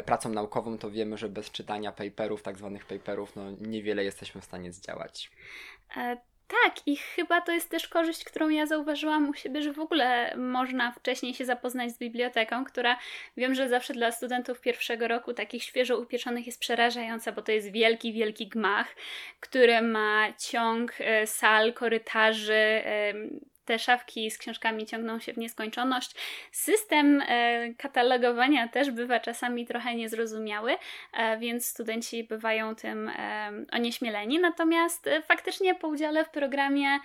pracą 0.07 0.29
naukową, 0.29 0.79
to 0.79 0.91
wiemy, 0.91 1.19
że 1.19 1.29
bez 1.29 1.51
czytania 1.51 1.93
paperów, 1.93 2.43
tak 2.43 2.59
zwanych 2.59 2.85
paperów, 2.85 3.37
no 3.37 3.51
niewiele 3.61 4.05
jesteśmy 4.05 4.41
w 4.41 4.45
stanie 4.45 4.73
zdziałać. 4.73 5.31
Tak, 6.51 6.75
i 6.87 6.97
chyba 6.97 7.41
to 7.41 7.53
jest 7.53 7.71
też 7.71 7.89
korzyść, 7.89 8.25
którą 8.25 8.49
ja 8.49 8.67
zauważyłam 8.67 9.29
u 9.29 9.35
siebie, 9.35 9.63
że 9.63 9.73
w 9.73 9.79
ogóle 9.79 10.37
można 10.37 10.93
wcześniej 10.93 11.35
się 11.35 11.45
zapoznać 11.45 11.91
z 11.91 11.99
biblioteką, 11.99 12.65
która 12.65 12.99
wiem, 13.37 13.55
że 13.55 13.69
zawsze 13.69 13.95
dla 13.95 14.13
studentów 14.13 14.61
pierwszego 14.61 15.09
roku 15.09 15.35
takich 15.35 15.63
świeżo 15.63 15.99
upieczonych 15.99 16.47
jest 16.47 16.61
przerażająca, 16.61 17.33
bo 17.33 17.43
to 17.43 17.53
jest 17.53 17.73
wielki, 17.73 18.13
wielki 18.13 18.49
gmach, 18.49 18.97
który 19.41 19.83
ma 19.83 20.33
ciąg 20.39 20.93
e, 21.01 21.27
sal, 21.27 21.73
korytarzy, 21.73 22.83
te 23.71 23.79
szafki 23.79 24.31
z 24.31 24.39
książkami 24.39 24.87
ciągną 24.87 25.19
się 25.19 25.33
w 25.33 25.39
nieskończoność. 25.39 26.15
System 26.53 27.23
e, 27.29 27.75
katalogowania 27.75 28.69
też 28.69 28.91
bywa 28.91 29.21
czasami 29.21 29.67
trochę 29.67 29.95
niezrozumiały, 29.95 30.77
e, 31.13 31.39
więc 31.39 31.67
studenci 31.67 32.25
bywają 32.25 32.75
tym 32.75 33.09
e, 33.09 33.51
onieśmieleni. 33.73 34.39
Natomiast 34.39 35.11
faktycznie 35.25 35.75
po 35.75 35.89
udziale 35.89 36.25
w 36.25 36.31
programie 36.31 36.99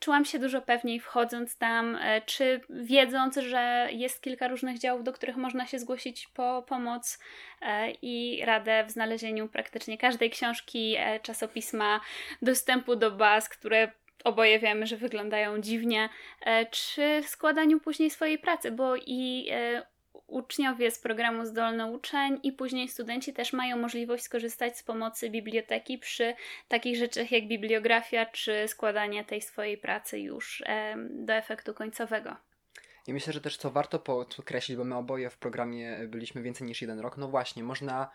czułam 0.00 0.24
się 0.24 0.38
dużo 0.38 0.62
pewniej 0.62 1.00
wchodząc 1.00 1.58
tam, 1.58 1.98
czy 2.26 2.60
wiedząc, 2.70 3.36
że 3.36 3.88
jest 3.92 4.22
kilka 4.22 4.48
różnych 4.48 4.78
działów, 4.78 5.04
do 5.04 5.12
których 5.12 5.36
można 5.36 5.66
się 5.66 5.78
zgłosić 5.78 6.28
po 6.28 6.64
pomoc 6.68 7.18
i 8.02 8.42
radę 8.44 8.84
w 8.84 8.90
znalezieniu 8.90 9.48
praktycznie 9.48 9.98
każdej 9.98 10.30
książki, 10.30 10.96
czasopisma, 11.22 12.00
dostępu 12.42 12.96
do 12.96 13.10
baz, 13.10 13.48
które 13.48 13.92
oboje 14.24 14.58
wiemy, 14.58 14.86
że 14.86 14.96
wyglądają 14.96 15.60
dziwnie, 15.60 16.08
e, 16.40 16.66
czy 16.66 17.22
w 17.22 17.28
składaniu 17.28 17.80
później 17.80 18.10
swojej 18.10 18.38
pracy, 18.38 18.70
bo 18.70 18.96
i 18.96 19.48
e, 19.50 19.86
uczniowie 20.26 20.90
z 20.90 20.98
programu 20.98 21.46
Zdolny 21.46 21.86
Uczeń 21.86 22.40
i 22.42 22.52
później 22.52 22.88
studenci 22.88 23.32
też 23.32 23.52
mają 23.52 23.76
możliwość 23.76 24.24
skorzystać 24.24 24.78
z 24.78 24.82
pomocy 24.82 25.30
biblioteki 25.30 25.98
przy 25.98 26.34
takich 26.68 26.96
rzeczach 26.96 27.32
jak 27.32 27.48
bibliografia 27.48 28.26
czy 28.26 28.68
składanie 28.68 29.24
tej 29.24 29.42
swojej 29.42 29.78
pracy 29.78 30.18
już 30.20 30.64
do 31.10 31.32
efektu 31.32 31.74
końcowego. 31.74 32.36
I 33.06 33.12
myślę, 33.12 33.32
że 33.32 33.40
też 33.40 33.56
co 33.56 33.70
warto 33.70 33.98
podkreślić, 33.98 34.76
bo 34.76 34.84
my 34.84 34.96
oboje 34.96 35.30
w 35.30 35.38
programie 35.38 35.98
byliśmy 36.08 36.42
więcej 36.42 36.66
niż 36.66 36.82
jeden 36.82 37.00
rok, 37.00 37.16
no 37.16 37.28
właśnie, 37.28 37.62
można 37.62 38.10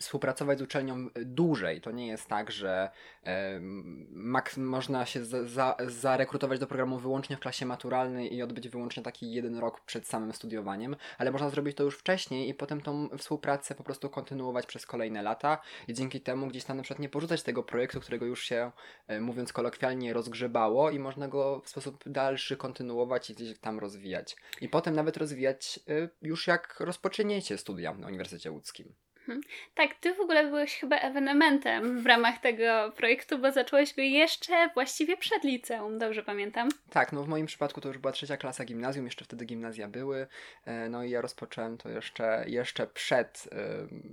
współpracować 0.00 0.58
z 0.58 0.62
uczelnią 0.62 1.08
dłużej. 1.24 1.80
To 1.80 1.90
nie 1.90 2.06
jest 2.06 2.28
tak, 2.28 2.50
że 2.50 2.90
y, 3.26 4.60
można 4.60 5.06
się 5.06 5.24
za, 5.24 5.44
za, 5.44 5.76
zarekrutować 5.86 6.58
do 6.58 6.66
programu 6.66 6.98
wyłącznie 6.98 7.36
w 7.36 7.40
klasie 7.40 7.66
maturalnej 7.66 8.34
i 8.34 8.42
odbyć 8.42 8.68
wyłącznie 8.68 9.02
taki 9.02 9.32
jeden 9.32 9.58
rok 9.58 9.80
przed 9.80 10.06
samym 10.06 10.32
studiowaniem, 10.32 10.96
ale 11.18 11.30
można 11.30 11.50
zrobić 11.50 11.76
to 11.76 11.84
już 11.84 11.98
wcześniej 11.98 12.48
i 12.48 12.54
potem 12.54 12.80
tą 12.80 13.08
współpracę 13.18 13.74
po 13.74 13.82
prostu 13.82 14.10
kontynuować 14.10 14.66
przez 14.66 14.86
kolejne 14.86 15.22
lata 15.22 15.58
i 15.88 15.94
dzięki 15.94 16.20
temu 16.20 16.46
gdzieś 16.46 16.64
tam 16.64 16.76
na 16.76 16.82
przykład 16.82 17.00
nie 17.00 17.08
porzucać 17.08 17.42
tego 17.42 17.62
projektu, 17.62 18.00
którego 18.00 18.26
już 18.26 18.42
się, 18.42 18.72
mówiąc 19.20 19.52
kolokwialnie, 19.52 20.12
rozgrzebało 20.12 20.90
i 20.90 20.98
można 20.98 21.28
go 21.28 21.60
w 21.64 21.68
sposób 21.68 22.04
dalszy 22.06 22.56
kontynuować 22.56 23.30
i 23.30 23.34
gdzieś 23.34 23.58
tam 23.58 23.78
rozwijać. 23.78 24.36
I 24.60 24.68
potem 24.68 24.94
nawet 24.94 25.16
rozwijać 25.16 25.80
już 26.22 26.46
jak 26.46 26.80
rozpoczniecie 26.80 27.58
studia 27.58 27.94
na 27.94 28.06
Uniwersytecie 28.06 28.50
Łódzkim. 28.50 28.94
Mhm. 29.28 29.40
Tak, 29.74 29.94
ty 29.94 30.14
w 30.14 30.20
ogóle 30.20 30.44
byłeś 30.44 30.74
chyba 30.74 30.96
ewenementem 30.96 32.02
w 32.02 32.06
ramach 32.06 32.38
tego 32.38 32.92
projektu, 32.96 33.38
bo 33.38 33.52
zacząłeś 33.52 33.94
go 33.94 34.02
jeszcze 34.02 34.70
właściwie 34.74 35.16
przed 35.16 35.44
liceum, 35.44 35.98
dobrze 35.98 36.22
pamiętam? 36.22 36.68
Tak, 36.90 37.12
no 37.12 37.22
w 37.22 37.28
moim 37.28 37.46
przypadku 37.46 37.80
to 37.80 37.88
już 37.88 37.98
była 37.98 38.12
trzecia 38.12 38.36
klasa 38.36 38.64
gimnazjum, 38.64 39.04
jeszcze 39.04 39.24
wtedy 39.24 39.44
gimnazja 39.44 39.88
były, 39.88 40.26
e, 40.64 40.88
no 40.88 41.04
i 41.04 41.10
ja 41.10 41.20
rozpocząłem 41.20 41.78
to 41.78 41.88
jeszcze, 41.88 42.44
jeszcze 42.46 42.86
przed 42.86 43.48
e, 43.52 43.56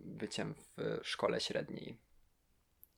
byciem 0.05 0.55
w 0.77 0.99
szkole 1.03 1.41
średniej. 1.41 1.97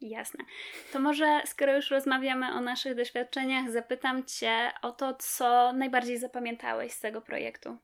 Jasne. 0.01 0.45
To 0.93 0.99
może, 0.99 1.41
skoro 1.45 1.75
już 1.75 1.91
rozmawiamy 1.91 2.53
o 2.53 2.61
naszych 2.61 2.95
doświadczeniach, 2.95 3.71
zapytam 3.71 4.25
Cię 4.25 4.71
o 4.81 4.91
to, 4.91 5.13
co 5.13 5.73
najbardziej 5.73 6.17
zapamiętałeś 6.17 6.91
z 6.91 6.99
tego 6.99 7.21
projektu. 7.21 7.77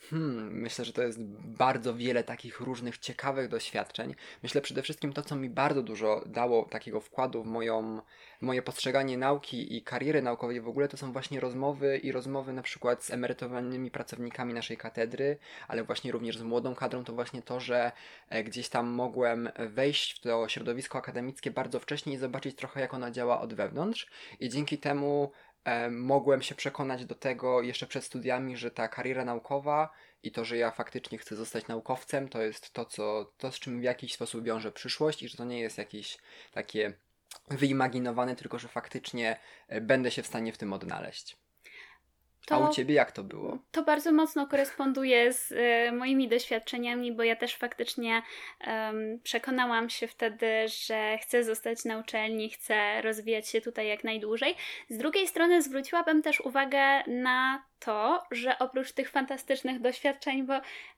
Hmm, 0.00 0.60
myślę, 0.60 0.84
że 0.84 0.92
to 0.92 1.02
jest 1.02 1.22
bardzo 1.58 1.94
wiele 1.94 2.24
takich 2.24 2.60
różnych 2.60 2.98
ciekawych 2.98 3.48
doświadczeń. 3.48 4.14
Myślę 4.42 4.60
przede 4.60 4.82
wszystkim 4.82 5.12
to, 5.12 5.22
co 5.22 5.36
mi 5.36 5.50
bardzo 5.50 5.82
dużo 5.82 6.24
dało 6.26 6.64
takiego 6.64 7.00
wkładu 7.00 7.42
w 7.42 7.46
moją, 7.46 8.00
moje 8.40 8.62
postrzeganie 8.62 9.18
nauki 9.18 9.76
i 9.76 9.82
kariery 9.82 10.22
naukowej 10.22 10.60
w 10.60 10.68
ogóle, 10.68 10.88
to 10.88 10.96
są 10.96 11.12
właśnie 11.12 11.40
rozmowy 11.40 11.98
i 11.98 12.12
rozmowy 12.12 12.52
na 12.52 12.62
przykład 12.62 13.04
z 13.04 13.10
emerytowanymi 13.10 13.90
pracownikami 13.90 14.54
naszej 14.54 14.76
katedry, 14.76 15.38
ale 15.68 15.84
właśnie 15.84 16.12
również 16.12 16.38
z 16.38 16.42
młodą 16.42 16.74
kadrą, 16.74 17.04
to 17.04 17.12
właśnie 17.12 17.42
to, 17.42 17.60
że 17.60 17.92
e, 18.28 18.44
gdzieś 18.44 18.68
tam 18.68 18.86
mogłem 18.86 19.50
wejść 19.68 20.18
w 20.18 20.20
to 20.20 20.48
środowisko 20.48 20.98
akademickie 20.98 21.50
bardzo 21.50 21.80
wcześnie 21.80 22.12
i 22.12 22.16
zobaczyć 22.16 22.56
trochę, 22.56 22.80
jak 22.80 22.94
ona 22.94 23.10
działa 23.10 23.40
od 23.40 23.54
wewnątrz 23.54 24.06
i 24.40 24.48
dzięki 24.48 24.78
temu 24.78 25.32
mogłem 25.90 26.42
się 26.42 26.54
przekonać 26.54 27.04
do 27.04 27.14
tego 27.14 27.62
jeszcze 27.62 27.86
przed 27.86 28.04
studiami, 28.04 28.56
że 28.56 28.70
ta 28.70 28.88
kariera 28.88 29.24
naukowa 29.24 29.90
i 30.22 30.32
to, 30.32 30.44
że 30.44 30.56
ja 30.56 30.70
faktycznie 30.70 31.18
chcę 31.18 31.36
zostać 31.36 31.68
naukowcem, 31.68 32.28
to 32.28 32.42
jest 32.42 32.72
to, 32.72 32.84
co, 32.84 33.32
to 33.38 33.52
z 33.52 33.58
czym 33.58 33.80
w 33.80 33.82
jakiś 33.82 34.14
sposób 34.14 34.44
wiąże 34.44 34.72
przyszłość 34.72 35.22
i 35.22 35.28
że 35.28 35.36
to 35.36 35.44
nie 35.44 35.60
jest 35.60 35.78
jakieś 35.78 36.18
takie 36.52 36.92
wyimaginowane, 37.48 38.36
tylko 38.36 38.58
że 38.58 38.68
faktycznie 38.68 39.40
e, 39.68 39.80
będę 39.80 40.10
się 40.10 40.22
w 40.22 40.26
stanie 40.26 40.52
w 40.52 40.58
tym 40.58 40.72
odnaleźć. 40.72 41.36
To, 42.48 42.54
A 42.54 42.68
u 42.68 42.72
ciebie 42.72 42.94
jak 42.94 43.12
to 43.12 43.22
było? 43.22 43.58
To 43.70 43.82
bardzo 43.82 44.12
mocno 44.12 44.46
koresponduje 44.46 45.32
z 45.32 45.52
y, 45.52 45.92
moimi 45.92 46.28
doświadczeniami, 46.28 47.12
bo 47.12 47.22
ja 47.22 47.36
też 47.36 47.56
faktycznie 47.56 48.22
um, 48.66 49.20
przekonałam 49.22 49.90
się 49.90 50.06
wtedy, 50.06 50.46
że 50.68 51.18
chcę 51.18 51.44
zostać 51.44 51.84
na 51.84 51.98
uczelni, 51.98 52.50
chcę 52.50 53.02
rozwijać 53.02 53.48
się 53.48 53.60
tutaj 53.60 53.88
jak 53.88 54.04
najdłużej. 54.04 54.54
Z 54.88 54.98
drugiej 54.98 55.28
strony 55.28 55.62
zwróciłabym 55.62 56.22
też 56.22 56.40
uwagę 56.40 57.02
na 57.06 57.62
to, 57.78 58.22
że 58.30 58.58
oprócz 58.58 58.92
tych 58.92 59.10
fantastycznych 59.10 59.80
doświadczeń, 59.80 60.46
bo 60.46 60.54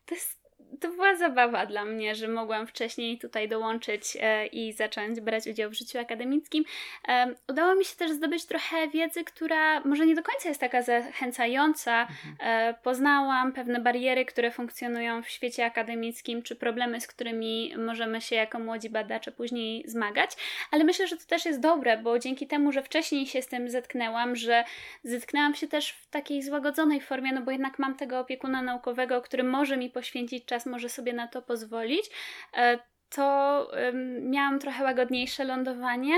to 0.06 0.14
jest 0.14 0.39
to 0.80 0.88
była 0.88 1.16
zabawa 1.16 1.66
dla 1.66 1.84
mnie, 1.84 2.14
że 2.14 2.28
mogłam 2.28 2.66
wcześniej 2.66 3.18
tutaj 3.18 3.48
dołączyć 3.48 4.16
e, 4.20 4.46
i 4.46 4.72
zacząć 4.72 5.20
brać 5.20 5.46
udział 5.46 5.70
w 5.70 5.74
życiu 5.74 5.98
akademickim. 5.98 6.64
E, 7.08 7.34
udało 7.48 7.74
mi 7.74 7.84
się 7.84 7.96
też 7.96 8.10
zdobyć 8.10 8.44
trochę 8.44 8.88
wiedzy, 8.88 9.24
która 9.24 9.80
może 9.80 10.06
nie 10.06 10.14
do 10.14 10.22
końca 10.22 10.48
jest 10.48 10.60
taka 10.60 10.82
zachęcająca. 10.82 12.00
Mhm. 12.00 12.36
E, 12.40 12.74
poznałam 12.82 13.52
pewne 13.52 13.80
bariery, 13.80 14.24
które 14.24 14.50
funkcjonują 14.50 15.22
w 15.22 15.28
świecie 15.28 15.64
akademickim, 15.66 16.42
czy 16.42 16.56
problemy, 16.56 17.00
z 17.00 17.06
którymi 17.06 17.74
możemy 17.78 18.20
się 18.20 18.36
jako 18.36 18.58
młodzi 18.58 18.90
badacze 18.90 19.32
później 19.32 19.84
zmagać, 19.86 20.30
ale 20.70 20.84
myślę, 20.84 21.06
że 21.06 21.16
to 21.16 21.26
też 21.26 21.44
jest 21.44 21.60
dobre, 21.60 21.98
bo 21.98 22.18
dzięki 22.18 22.46
temu, 22.46 22.72
że 22.72 22.82
wcześniej 22.82 23.26
się 23.26 23.42
z 23.42 23.46
tym 23.46 23.70
zetknęłam, 23.70 24.36
że 24.36 24.64
zetknęłam 25.04 25.54
się 25.54 25.68
też 25.68 25.92
w 25.92 26.10
takiej 26.10 26.42
złagodzonej 26.42 27.00
formie, 27.00 27.32
no 27.32 27.40
bo 27.40 27.50
jednak 27.50 27.78
mam 27.78 27.94
tego 27.94 28.20
opiekuna 28.20 28.62
naukowego, 28.62 29.22
który 29.22 29.42
może 29.42 29.76
mi 29.76 29.90
poświęcić 29.90 30.44
czas 30.44 30.59
może 30.66 30.88
sobie 30.88 31.12
na 31.12 31.28
to 31.28 31.42
pozwolić, 31.42 32.10
e, 32.56 32.78
to 33.10 33.70
miałam 34.20 34.58
trochę 34.58 34.84
łagodniejsze 34.84 35.44
lądowanie 35.44 36.14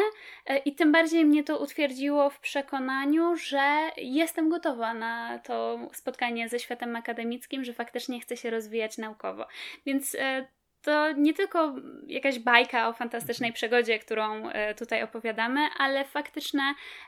e, 0.47 0.59
i 0.59 0.75
tym 0.75 0.93
bardziej 0.93 1.25
mnie 1.25 1.45
to 1.45 1.59
utwierdziło 1.59 2.31
w 2.31 2.41
przekonaniu, 2.41 3.37
że 3.37 3.91
jestem 3.97 4.49
gotowa 4.49 4.95
na 4.95 5.39
to 5.39 5.79
spotkanie 5.93 6.49
ze 6.49 6.59
światem 6.59 6.97
akademickim, 6.97 7.65
że 7.65 7.73
faktycznie 7.73 8.21
chcę 8.21 8.37
się 8.37 8.51
rozwijać 8.51 8.99
naukowo. 8.99 9.47
Więc 9.87 10.15
e, 10.15 10.47
to 10.83 11.13
nie 11.13 11.35
tylko 11.35 11.75
jakaś 12.07 12.39
bajka 12.39 12.89
o 12.89 12.93
fantastycznej 12.93 13.49
mhm. 13.49 13.55
przygodzie, 13.55 13.99
którą 13.99 14.49
e, 14.49 14.75
tutaj 14.75 15.03
opowiadamy, 15.03 15.61
ale 15.79 16.05
faktyczne 16.05 16.63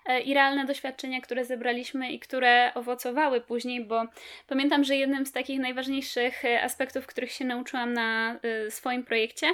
e, 0.06 0.20
i 0.20 0.34
realne 0.34 0.64
doświadczenia, 0.64 1.20
które 1.20 1.44
zebraliśmy 1.44 2.12
i 2.12 2.18
które 2.20 2.72
owocowały 2.74 3.40
później, 3.40 3.84
bo 3.84 4.04
pamiętam, 4.46 4.84
że 4.84 4.96
jednym 4.96 5.26
z 5.26 5.32
takich 5.32 5.60
najważniejszych 5.60 6.44
e, 6.44 6.62
aspektów, 6.62 7.06
których 7.06 7.32
się 7.32 7.44
nauczyłam 7.44 7.92
na 7.92 8.38
swoim 8.68 9.04
projekcie, 9.04 9.46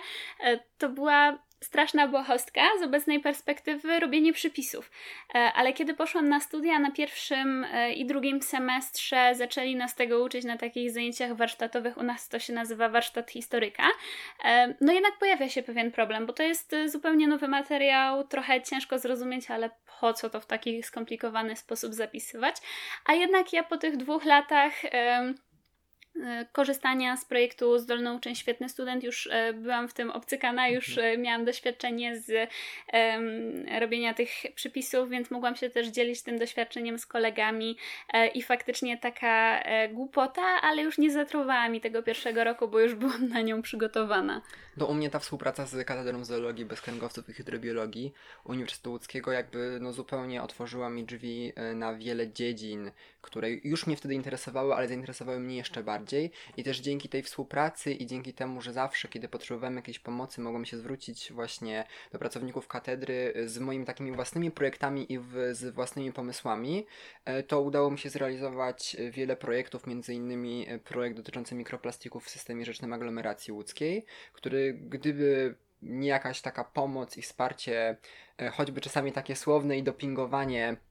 to 0.79 0.89
była 0.89 1.39
straszna 1.65 2.09
błahostka 2.09 2.61
z 2.81 2.83
obecnej 2.83 3.21
perspektywy 3.21 4.01
robienie 4.01 4.33
przypisów. 4.33 4.91
E, 5.35 5.53
ale 5.53 5.73
kiedy 5.73 5.95
poszłam 5.95 6.29
na 6.29 6.41
studia 6.41 6.79
na 6.79 6.91
pierwszym 6.91 7.65
e, 7.73 7.93
i 7.93 8.07
drugim 8.07 8.43
semestrze, 8.43 9.35
zaczęli 9.35 9.77
nas 9.77 9.95
tego 9.95 10.23
uczyć 10.23 10.45
na 10.45 10.57
takich 10.57 10.91
zajęciach 10.91 11.37
warsztatowych, 11.37 11.97
u 11.97 12.03
nas 12.03 12.29
to 12.29 12.39
się 12.39 12.53
nazywa 12.53 12.89
warsztat 12.89 13.31
historyka. 13.31 13.85
E, 14.45 14.75
no 14.81 14.93
jednak 14.93 15.19
pojawia 15.19 15.49
się 15.49 15.63
pewien 15.63 15.93
problem, 15.93 16.27
bo 16.27 16.33
to 16.33 16.43
jest 16.43 16.75
zupełnie 16.87 17.29
nowy 17.29 17.49
materiał, 17.49 18.25
trochę 18.25 18.63
ciężko 18.63 18.99
zrozumieć, 18.99 19.51
ale 19.51 19.71
po 20.01 20.13
co 20.13 20.31
to 20.31 20.41
w 20.41 20.47
taki 20.47 20.83
skomplikowany 20.83 21.57
sposób 21.57 21.95
zapisywać. 21.95 22.57
A 23.07 23.15
jednak 23.15 23.53
ja 23.53 23.63
po 23.63 23.77
tych 23.77 23.97
dwóch 23.97 24.25
latach 24.25 24.73
korzystania 26.53 27.17
z 27.17 27.25
projektu 27.25 27.79
Zdolną 27.79 28.17
Uczeń 28.17 28.35
Świetny 28.35 28.69
Student. 28.69 29.05
Już 29.05 29.29
e, 29.33 29.53
byłam 29.53 29.89
w 29.89 29.95
tym 29.95 30.11
obcykana, 30.11 30.69
już 30.69 30.89
mhm. 30.89 31.15
e, 31.15 31.19
miałam 31.19 31.45
doświadczenie 31.45 32.21
z 32.21 32.51
um, 32.93 33.81
robienia 33.81 34.15
tych 34.15 34.31
przypisów, 34.55 35.11
więc 35.11 35.31
mogłam 35.31 35.57
się 35.57 35.71
też 35.71 35.87
dzielić 35.87 36.23
tym 36.23 36.39
doświadczeniem 36.39 36.99
z 36.99 37.07
kolegami 37.07 37.77
i 38.35 38.43
faktycznie 38.43 38.99
taka 38.99 39.63
głupota, 39.93 40.43
ale 40.43 40.83
już 40.83 40.99
nie 40.99 41.11
zatrowała 41.11 41.69
mi 41.69 41.81
tego 41.81 42.03
pierwszego 42.03 42.45
roku, 42.45 42.69
bo 42.69 42.81
już 42.81 42.95
byłam 42.95 43.29
na 43.29 43.41
nią 43.41 43.63
przygotowana. 43.63 44.43
To 44.79 44.87
u 44.87 44.95
mnie 44.95 45.11
ta 45.11 45.19
współpraca 45.19 45.67
z 45.67 45.87
Katedrą 45.87 46.25
Zoologii, 46.25 46.65
Bezkręgowców 46.65 47.29
i 47.29 47.33
Hydrobiologii 47.33 48.13
Uniwersytetu 48.45 48.91
Łódzkiego 48.91 49.33
jakby 49.33 49.79
no 49.81 49.93
zupełnie 49.93 50.43
otworzyła 50.43 50.91
mi 50.91 51.05
drzwi 51.05 51.53
na 51.75 51.95
wiele 51.95 52.33
dziedzin, 52.33 52.91
które 53.23 53.51
już 53.51 53.87
mnie 53.87 53.97
wtedy 53.97 54.15
interesowały, 54.15 54.75
ale 54.75 54.89
zainteresowały 54.89 55.41
mnie 55.41 55.57
jeszcze 55.57 55.83
bardziej 55.83 56.00
bardziej. 56.01 56.31
I 56.57 56.65
też 56.65 56.81
dzięki 56.81 57.09
tej 57.09 57.23
współpracy 57.23 57.93
i 57.93 58.07
dzięki 58.07 58.33
temu, 58.33 58.63
że 58.63 58.73
zawsze, 58.73 59.09
kiedy 59.09 59.29
potrzebowałem 59.29 59.77
jakiejś 59.77 59.99
pomocy, 59.99 60.41
mogłem 60.41 60.65
się 60.65 60.77
zwrócić 60.77 61.33
właśnie 61.33 61.85
do 62.13 62.19
pracowników 62.19 62.69
katedry 62.69 63.35
z 63.47 63.59
moimi 63.59 63.85
takimi 63.85 64.13
własnymi 64.13 64.51
projektami 64.51 65.13
i 65.13 65.19
w, 65.19 65.33
z 65.53 65.75
własnymi 65.75 66.13
pomysłami, 66.13 66.87
e, 67.25 67.43
to 67.43 67.61
udało 67.61 67.91
mi 67.91 67.99
się 67.99 68.11
zrealizować 68.11 68.97
wiele 69.11 69.37
projektów, 69.37 69.87
między 69.87 70.15
innymi 70.15 70.67
e, 70.69 70.79
projekt 70.79 71.17
dotyczący 71.17 71.55
mikroplastików 71.55 72.25
w 72.25 72.31
systemie 72.31 72.65
rzecznym 72.65 72.93
aglomeracji 72.93 73.53
łódzkiej, 73.53 74.05
który 74.33 74.75
gdyby 74.75 75.55
nie 75.83 76.09
jakaś 76.09 76.41
taka 76.41 76.65
pomoc 76.65 77.17
i 77.17 77.23
wsparcie, 77.23 77.97
e, 78.39 78.51
choćby 78.51 78.81
czasami 78.81 79.13
takie 79.13 79.37
słowne 79.37 79.79
i 79.79 79.83
dopingowanie 79.83 80.77
E, 80.77 80.90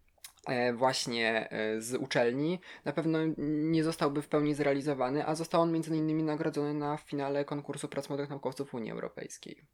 właśnie 0.74 1.52
e, 1.52 1.82
z 1.82 1.96
uczelni, 1.96 2.60
na 2.86 2.94
pewno 2.94 3.20
nie 3.38 3.84
zostałby 3.84 4.22
w 4.22 4.28
pełni 4.28 4.56
zrealizowany, 4.56 5.26
a 5.26 5.36
został 5.36 5.62
on 5.62 5.72
między 5.72 5.98
innymi 5.98 6.24
nagrodzony 6.24 6.74
na 6.74 6.98
finale 6.98 7.46
konkursu 7.46 7.88
prac 7.88 8.10
młodych 8.10 8.30
naukowców 8.30 8.74
Unii 8.74 8.92
Europejskiej. 8.92 9.66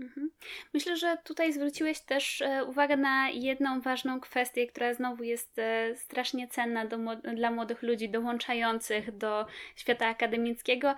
Mhm. 0.00 0.31
Myślę, 0.74 0.96
że 0.96 1.16
tutaj 1.24 1.52
zwróciłeś 1.52 2.00
też 2.00 2.42
e, 2.42 2.64
uwagę 2.64 2.96
na 2.96 3.28
jedną 3.30 3.80
ważną 3.80 4.20
kwestię, 4.20 4.66
która 4.66 4.94
znowu 4.94 5.22
jest 5.22 5.58
e, 5.58 5.96
strasznie 5.96 6.48
cenna 6.48 6.86
do, 6.86 6.98
dla 7.16 7.50
młodych 7.50 7.82
ludzi 7.82 8.08
dołączających 8.08 9.16
do 9.16 9.46
świata 9.76 10.06
akademickiego. 10.06 10.94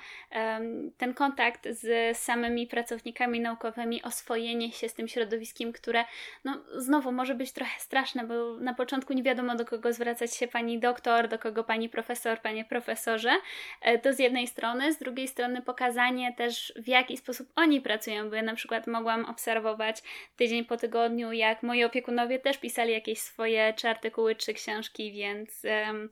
Ten 0.97 1.15
kontakt 1.15 1.69
z 1.71 2.19
samymi 2.19 2.67
pracownikami 2.67 3.41
naukowymi, 3.41 4.03
oswojenie 4.03 4.73
się 4.73 4.89
z 4.89 4.95
tym 4.95 5.09
środowiskiem, 5.09 5.73
które 5.73 6.05
no, 6.45 6.65
znowu 6.77 7.13
może 7.13 7.35
być 7.35 7.53
trochę 7.53 7.81
straszne, 7.81 8.27
bo 8.27 8.57
na 8.61 8.75
początku 8.75 9.13
nie 9.13 9.23
wiadomo 9.23 9.55
do 9.55 9.65
kogo 9.65 9.93
zwracać 9.93 10.35
się 10.35 10.49
pani 10.49 10.79
doktor, 10.79 11.29
do 11.29 11.39
kogo 11.39 11.65
pani 11.65 11.89
profesor, 11.89 12.41
panie 12.41 12.65
profesorze. 12.65 13.33
E, 13.81 13.99
to 13.99 14.13
z 14.13 14.19
jednej 14.19 14.47
strony, 14.47 14.93
z 14.93 14.99
drugiej 14.99 15.29
strony 15.29 15.63
pokazanie 15.63 16.35
też 16.35 16.73
w 16.77 16.89
jaki 16.89 17.17
sposób 17.17 17.49
oni 17.57 17.81
pracują, 17.81 18.31
bo 18.31 18.37
ja 18.37 18.43
na 18.43 18.55
przykład 18.55 18.87
mogłam 18.87 19.25
obserwować 19.35 20.03
tydzień 20.37 20.65
po 20.65 20.77
tygodniu, 20.77 21.33
jak 21.33 21.63
moi 21.63 21.85
opiekunowie 21.85 22.39
też 22.39 22.59
pisali 22.59 22.93
jakieś 22.93 23.19
swoje 23.19 23.75
czy 23.77 23.89
artykuły, 23.89 24.35
czy 24.35 24.55
książki, 24.55 25.13
więc 25.13 25.63
um, 25.65 26.09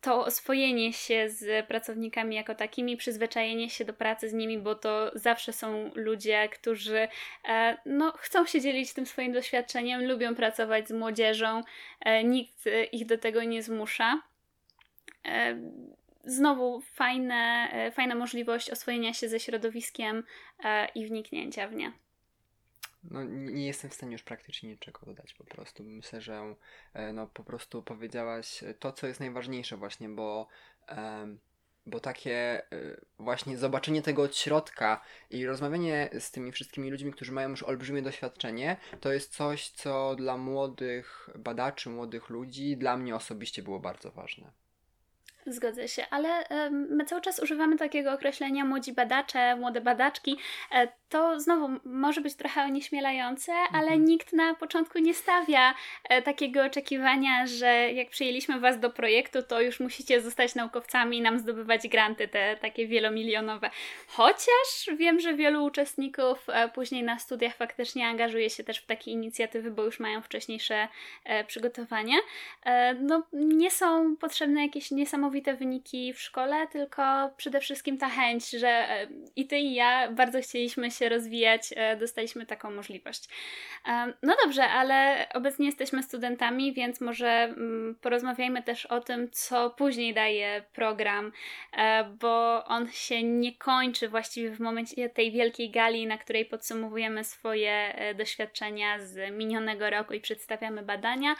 to 0.00 0.24
oswojenie 0.24 0.92
się 0.92 1.30
z 1.30 1.66
pracownikami 1.66 2.36
jako 2.36 2.54
takimi, 2.54 2.96
przyzwyczajenie 2.96 3.70
się 3.70 3.84
do 3.84 3.92
pracy 3.92 4.28
z 4.28 4.32
nimi, 4.32 4.58
bo 4.58 4.74
to 4.74 5.10
zawsze 5.14 5.52
są 5.52 5.90
ludzie, 5.94 6.48
którzy 6.48 7.08
e, 7.48 7.76
no, 7.86 8.12
chcą 8.12 8.46
się 8.46 8.60
dzielić 8.60 8.92
tym 8.92 9.06
swoim 9.06 9.32
doświadczeniem, 9.32 10.08
lubią 10.08 10.34
pracować 10.34 10.88
z 10.88 10.92
młodzieżą, 10.92 11.62
e, 12.00 12.24
nikt 12.24 12.64
ich 12.92 13.06
do 13.06 13.18
tego 13.18 13.42
nie 13.42 13.62
zmusza 13.62 14.22
znowu 16.28 16.80
fajne, 16.80 17.68
e, 17.72 17.90
fajna 17.90 18.14
możliwość 18.14 18.70
oswojenia 18.70 19.14
się 19.14 19.28
ze 19.28 19.40
środowiskiem 19.40 20.24
e, 20.64 20.88
i 20.94 21.06
wniknięcia 21.06 21.68
w 21.68 21.74
nie. 21.74 21.92
No, 23.04 23.24
nie 23.24 23.66
jestem 23.66 23.90
w 23.90 23.94
stanie 23.94 24.12
już 24.12 24.22
praktycznie 24.22 24.68
niczego 24.68 25.06
dodać 25.06 25.34
po 25.34 25.44
prostu. 25.44 25.84
Myślę, 25.84 26.20
że 26.20 26.54
e, 26.94 27.12
no, 27.12 27.26
po 27.26 27.44
prostu 27.44 27.82
powiedziałaś 27.82 28.64
to, 28.78 28.92
co 28.92 29.06
jest 29.06 29.20
najważniejsze 29.20 29.76
właśnie, 29.76 30.08
bo, 30.08 30.48
bo 31.86 32.00
takie 32.00 32.62
właśnie 33.18 33.58
zobaczenie 33.58 34.02
tego 34.02 34.22
od 34.22 34.36
środka 34.36 35.00
i 35.30 35.46
rozmawianie 35.46 36.10
z 36.18 36.30
tymi 36.30 36.52
wszystkimi 36.52 36.90
ludźmi, 36.90 37.12
którzy 37.12 37.32
mają 37.32 37.48
już 37.48 37.62
olbrzymie 37.62 38.02
doświadczenie, 38.02 38.76
to 39.00 39.12
jest 39.12 39.36
coś, 39.36 39.70
co 39.70 40.16
dla 40.16 40.36
młodych 40.36 41.30
badaczy, 41.38 41.90
młodych 41.90 42.28
ludzi, 42.28 42.76
dla 42.76 42.96
mnie 42.96 43.16
osobiście 43.16 43.62
było 43.62 43.80
bardzo 43.80 44.10
ważne. 44.10 44.52
Zgodzę 45.48 45.88
się, 45.88 46.06
ale 46.10 46.28
my 46.70 47.04
cały 47.04 47.20
czas 47.20 47.38
używamy 47.38 47.76
takiego 47.76 48.12
określenia 48.12 48.64
młodzi 48.64 48.92
badacze, 48.92 49.56
młode 49.56 49.80
badaczki. 49.80 50.36
E, 50.72 50.88
to 51.08 51.40
znowu 51.40 51.68
może 51.84 52.20
być 52.20 52.34
trochę 52.34 52.62
onieśmielające, 52.62 53.52
ale 53.52 53.82
mhm. 53.82 54.04
nikt 54.04 54.32
na 54.32 54.54
początku 54.54 54.98
nie 54.98 55.14
stawia 55.14 55.74
e, 56.08 56.22
takiego 56.22 56.64
oczekiwania, 56.64 57.46
że 57.46 57.92
jak 57.92 58.10
przyjęliśmy 58.10 58.60
Was 58.60 58.80
do 58.80 58.90
projektu, 58.90 59.42
to 59.42 59.60
już 59.60 59.80
musicie 59.80 60.20
zostać 60.20 60.54
naukowcami 60.54 61.16
i 61.16 61.20
nam 61.20 61.38
zdobywać 61.38 61.88
granty, 61.88 62.28
te 62.28 62.56
takie 62.56 62.86
wielomilionowe. 62.86 63.70
Chociaż 64.08 64.96
wiem, 64.96 65.20
że 65.20 65.34
wielu 65.34 65.64
uczestników 65.64 66.46
e, 66.48 66.68
później 66.68 67.02
na 67.02 67.18
studiach 67.18 67.56
faktycznie 67.56 68.06
angażuje 68.06 68.50
się 68.50 68.64
też 68.64 68.78
w 68.78 68.86
takie 68.86 69.10
inicjatywy, 69.10 69.70
bo 69.70 69.84
już 69.84 70.00
mają 70.00 70.22
wcześniejsze 70.22 70.88
przygotowanie. 71.46 72.14
No, 73.00 73.22
nie 73.32 73.70
są 73.70 74.16
potrzebne 74.16 74.62
jakieś 74.62 74.90
niesamowite 74.90 75.37
niesamowite 75.38 75.54
wyniki 75.54 76.12
w 76.12 76.20
szkole, 76.20 76.66
tylko 76.66 77.30
przede 77.36 77.60
wszystkim 77.60 77.98
ta 77.98 78.08
chęć, 78.08 78.50
że 78.50 78.68
e, 78.68 79.06
i 79.36 79.46
ty 79.46 79.58
i 79.58 79.74
ja 79.74 80.12
bardzo 80.12 80.40
chcieliśmy 80.40 80.90
się 80.90 81.08
rozwijać, 81.08 81.70
e, 81.76 81.96
dostaliśmy 81.96 82.46
taką 82.46 82.70
możliwość. 82.70 83.28
E, 83.88 84.12
no 84.22 84.36
dobrze, 84.44 84.64
ale 84.64 85.26
obecnie 85.34 85.66
jesteśmy 85.66 86.02
studentami, 86.02 86.72
więc 86.72 87.00
może 87.00 87.28
mm, 87.28 87.96
porozmawiajmy 88.00 88.62
też 88.62 88.86
o 88.86 89.00
tym, 89.00 89.30
co 89.30 89.70
później 89.70 90.14
daje 90.14 90.62
program, 90.72 91.32
bo 92.20 92.64
on 92.64 92.88
się 92.92 93.22
nie 93.22 93.56
kończy 93.56 94.08
właściwie 94.08 94.50
w 94.50 94.60
momencie 94.60 95.08
tej 95.08 95.32
wielkiej 95.32 95.70
gali, 95.70 96.06
na 96.06 96.18
której 96.18 96.44
podsumowujemy 96.44 97.24
swoje 97.24 97.94
doświadczenia 98.16 98.98
z 99.00 99.32
minionego 99.32 99.90
roku 99.90 100.14
i 100.14 100.20
przedstawiamy 100.20 100.82
badania, 100.82 101.34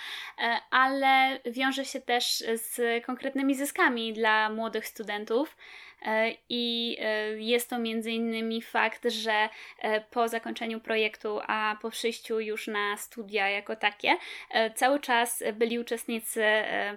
ale 0.71 1.41
wiąże 1.45 1.85
się 1.85 2.01
też 2.01 2.45
z 2.55 3.05
konkretnymi 3.05 3.55
zyskami 3.55 3.88
dla 4.13 4.51
młodych 4.51 4.87
studentów. 4.87 5.57
E, 6.03 6.33
I 6.49 6.97
e, 7.01 7.39
jest 7.39 7.71
to 7.71 7.79
między 7.79 8.11
innymi 8.11 8.63
fakt, 8.63 9.09
że 9.11 9.49
e, 9.79 10.01
po 10.01 10.29
zakończeniu 10.29 10.81
projektu, 10.81 11.41
a 11.47 11.77
po 11.83 11.91
przyjściu 11.91 12.41
już 12.41 12.67
na 12.67 12.97
studia 12.97 13.49
jako 13.49 13.77
takie, 13.77 14.17
cały 14.75 15.01
czas 15.01 15.43
byli 15.55 15.79
uczestnicy 15.79 16.45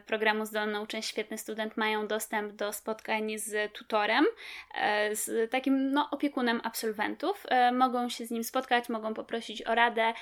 programu 0.06 0.46
Zdolną 0.46 0.84
Uczeń 0.84 1.02
Świetny 1.02 1.38
Student 1.38 1.78
mają 1.78 2.08
dostęp 2.08 2.54
do 2.54 2.74
spotkań 2.74 3.38
z 3.38 3.74
tutorem, 3.74 4.26
z 5.12 5.52
takim 5.52 5.92
no, 5.92 6.10
opiekunem 6.12 6.62
absolwentów. 6.64 7.46
Mogą 7.74 8.10
się 8.10 8.26
z 8.26 8.32
nim 8.32 8.44
spotkać, 8.44 8.90
mogą 8.90 9.14
poprosić 9.14 9.62
o 9.62 9.76
radę, 9.76 10.14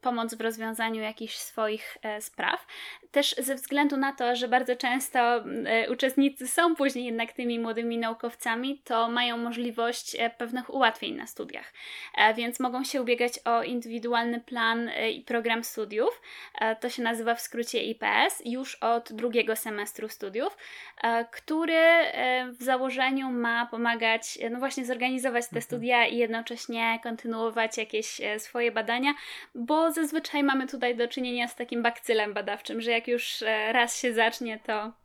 pomoc 0.00 0.34
w 0.34 0.40
rozwiązaniu 0.40 1.02
jakichś 1.02 1.36
swoich 1.36 1.98
spraw. 2.20 2.66
Też 3.10 3.34
ze 3.38 3.54
względu 3.54 3.96
na 3.96 4.12
to, 4.12 4.36
że 4.36 4.48
bardzo 4.48 4.76
często 4.76 5.44
uczestnicy 5.90 6.48
są 6.48 6.76
później 6.76 7.04
jednak 7.04 7.32
tymi 7.32 7.58
młodymi 7.58 7.73
młodymi 7.74 7.98
naukowcami, 7.98 8.80
to 8.84 9.08
mają 9.08 9.36
możliwość 9.36 10.16
e, 10.18 10.30
pewnych 10.30 10.74
ułatwień 10.74 11.14
na 11.14 11.26
studiach, 11.26 11.72
e, 12.14 12.34
więc 12.34 12.60
mogą 12.60 12.84
się 12.84 13.02
ubiegać 13.02 13.38
o 13.44 13.62
indywidualny 13.62 14.40
plan 14.40 14.88
e, 14.88 15.10
i 15.10 15.20
program 15.20 15.64
studiów. 15.64 16.20
To 16.80 16.90
się 16.90 17.02
nazywa 17.02 17.34
w 17.34 17.40
skrócie 17.40 17.82
IPS 17.82 18.42
już 18.44 18.74
od 18.74 19.12
drugiego 19.12 19.56
semestru 19.56 20.08
studiów, 20.08 20.56
który 21.30 21.82
w 22.58 22.62
założeniu 22.62 23.30
ma 23.30 23.66
pomagać, 23.66 24.38
no 24.50 24.58
właśnie, 24.58 24.84
zorganizować 24.84 25.44
te 25.44 25.48
mhm. 25.48 25.62
studia 25.62 26.06
i 26.06 26.16
jednocześnie 26.16 27.00
kontynuować 27.02 27.78
jakieś 27.78 28.20
swoje 28.38 28.72
badania, 28.72 29.14
bo 29.54 29.92
zazwyczaj 29.92 30.42
mamy 30.42 30.66
tutaj 30.66 30.96
do 30.96 31.08
czynienia 31.08 31.48
z 31.48 31.54
takim 31.54 31.82
bakcylem 31.82 32.34
badawczym, 32.34 32.80
że 32.80 32.90
jak 32.90 33.08
już 33.08 33.44
raz 33.72 34.00
się 34.00 34.12
zacznie, 34.12 34.58
to 34.58 35.03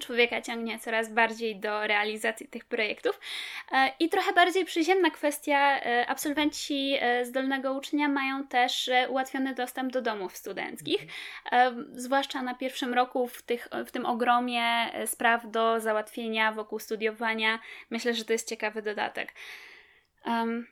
człowieka 0.00 0.42
ciągnie 0.42 0.78
coraz 0.78 1.12
bardziej 1.12 1.56
do 1.56 1.86
realizacji 1.86 2.48
tych 2.48 2.64
projektów. 2.64 3.20
E, 3.72 3.92
I 3.98 4.08
trochę 4.08 4.32
bardziej 4.32 4.64
przyziemna 4.64 5.10
kwestia, 5.10 5.80
e, 5.80 6.06
absolwenci 6.06 6.96
e, 7.00 7.24
zdolnego 7.24 7.72
uczenia 7.72 8.08
mają 8.08 8.46
też 8.46 8.90
ułatwiony 9.08 9.54
dostęp 9.54 9.92
do 9.92 10.02
domów 10.02 10.36
studenckich, 10.36 11.06
zwłaszcza 11.92 12.42
na 12.42 12.54
pierwszym 12.54 12.94
roku 12.94 13.28
w, 13.28 13.42
tych, 13.42 13.68
w 13.86 13.90
tym 13.90 14.06
ogromie 14.06 14.62
spraw 15.06 15.50
do 15.50 15.80
załatwienia 15.80 16.52
wokół 16.52 16.78
studiowania. 16.78 17.58
Myślę, 17.90 18.14
że 18.14 18.24
to 18.24 18.32
jest 18.32 18.48
ciekawy 18.48 18.82
dodatek. 18.82 19.32
Um, 20.26 20.66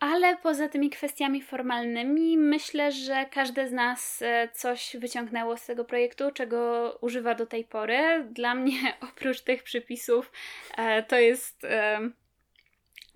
ale 0.00 0.36
poza 0.36 0.68
tymi 0.68 0.90
kwestiami 0.90 1.42
formalnymi, 1.42 2.38
myślę, 2.38 2.92
że 2.92 3.26
każde 3.30 3.68
z 3.68 3.72
nas 3.72 4.22
e, 4.22 4.48
coś 4.54 4.96
wyciągnęło 4.98 5.56
z 5.56 5.66
tego 5.66 5.84
projektu, 5.84 6.30
czego 6.30 6.90
używa 7.00 7.34
do 7.34 7.46
tej 7.46 7.64
pory. 7.64 8.26
Dla 8.30 8.54
mnie, 8.54 8.78
oprócz 9.12 9.40
tych 9.40 9.62
przypisów, 9.62 10.32
e, 10.76 11.02
to 11.02 11.18
jest 11.18 11.66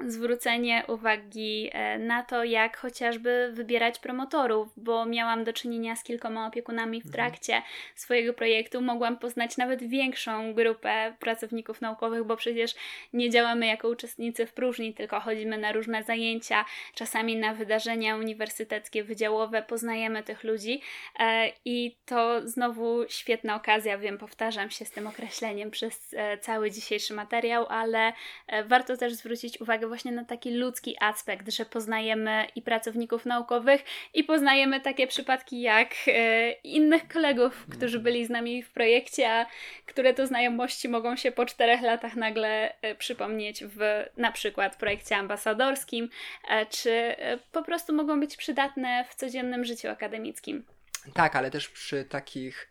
zwrócenie 0.07 0.85
uwagi 0.89 1.71
e, 1.73 1.99
na 1.99 2.23
to, 2.23 2.45
jak 2.45 2.77
chociażby 2.77 3.51
wybierać 3.53 3.99
promotorów, 3.99 4.69
bo 4.77 5.07
miałam 5.07 5.45
do 5.45 5.53
czynienia 5.53 5.97
z 5.97 6.05
kilkoma 6.05 6.47
opiekunami 6.47 7.03
w 7.03 7.07
mhm. 7.07 7.13
trakcie 7.13 7.63
swojego 7.95 8.33
projektu. 8.33 8.81
Mogłam 8.81 9.19
poznać 9.19 9.57
nawet 9.57 9.83
większą 9.89 10.55
grupę 10.55 11.15
pracowników 11.19 11.81
naukowych, 11.81 12.25
bo 12.25 12.37
przecież 12.37 12.75
nie 13.13 13.31
działamy 13.31 13.67
jako 13.67 13.89
uczestnicy 13.89 14.47
w 14.47 14.53
próżni, 14.53 14.95
tylko 14.95 15.21
chodzimy 15.21 15.59
na 15.59 15.73
różne 15.73 16.03
zajęcia, 16.03 16.65
czasami 16.95 17.37
na 17.37 17.55
wydarzenia 17.55 18.17
uniwersyteckie, 18.17 19.05
wydziałowe, 19.05 19.63
poznajemy 19.63 20.23
tych 20.23 20.45
ludzi 20.45 20.81
e, 21.19 21.53
i 21.65 21.97
to 22.05 22.49
znowu 22.49 23.05
świetna 23.09 23.55
okazja, 23.55 23.99
wiem, 23.99 24.19
powtarzam 24.19 24.71
się 24.71 24.85
z 24.85 24.91
tym 24.91 25.07
określeniem 25.07 25.71
przez 25.71 26.15
e, 26.17 26.39
cały 26.39 26.71
dzisiejszy 26.71 27.15
materiał, 27.15 27.67
ale 27.69 28.13
warto 28.65 28.97
też 28.97 29.13
zwrócić 29.13 29.61
uwagę 29.61 29.90
właśnie 29.91 30.13
na 30.13 30.25
taki 30.25 30.51
ludzki 30.51 30.97
aspekt, 31.01 31.53
że 31.53 31.65
poznajemy 31.65 32.47
i 32.57 32.63
pracowników 32.63 33.27
naukowych, 33.27 33.85
i 34.15 34.25
poznajemy 34.25 34.81
takie 34.81 35.07
przypadki 35.07 35.61
jak 35.61 35.95
e, 36.07 36.53
innych 36.53 37.09
kolegów, 37.09 37.67
którzy 37.71 37.99
mhm. 37.99 38.03
byli 38.03 38.27
z 38.27 38.31
nami 38.31 38.63
w 38.63 38.71
projekcie, 38.71 39.33
a 39.33 39.47
które 39.87 40.15
to 40.15 40.27
znajomości 40.27 40.89
mogą 40.89 41.17
się 41.17 41.33
po 41.33 41.47
czterech 41.47 41.83
latach 41.83 42.17
nagle 42.17 42.81
e, 42.83 42.95
przypomnieć 42.95 43.65
w 43.65 43.79
na 44.17 44.33
przykład 44.33 44.77
projekcie 44.77 45.17
ambasadorskim, 45.17 46.09
e, 46.49 46.67
czy 46.67 46.91
e, 46.93 47.39
po 47.53 47.63
prostu 47.63 47.93
mogą 47.93 48.21
być 48.21 48.37
przydatne 48.37 49.05
w 49.11 49.15
codziennym 49.15 49.65
życiu 49.65 49.89
akademickim. 49.89 50.65
Tak, 51.15 51.37
ale 51.37 51.51
też 51.51 51.69
przy 51.69 52.05
takich 52.05 52.69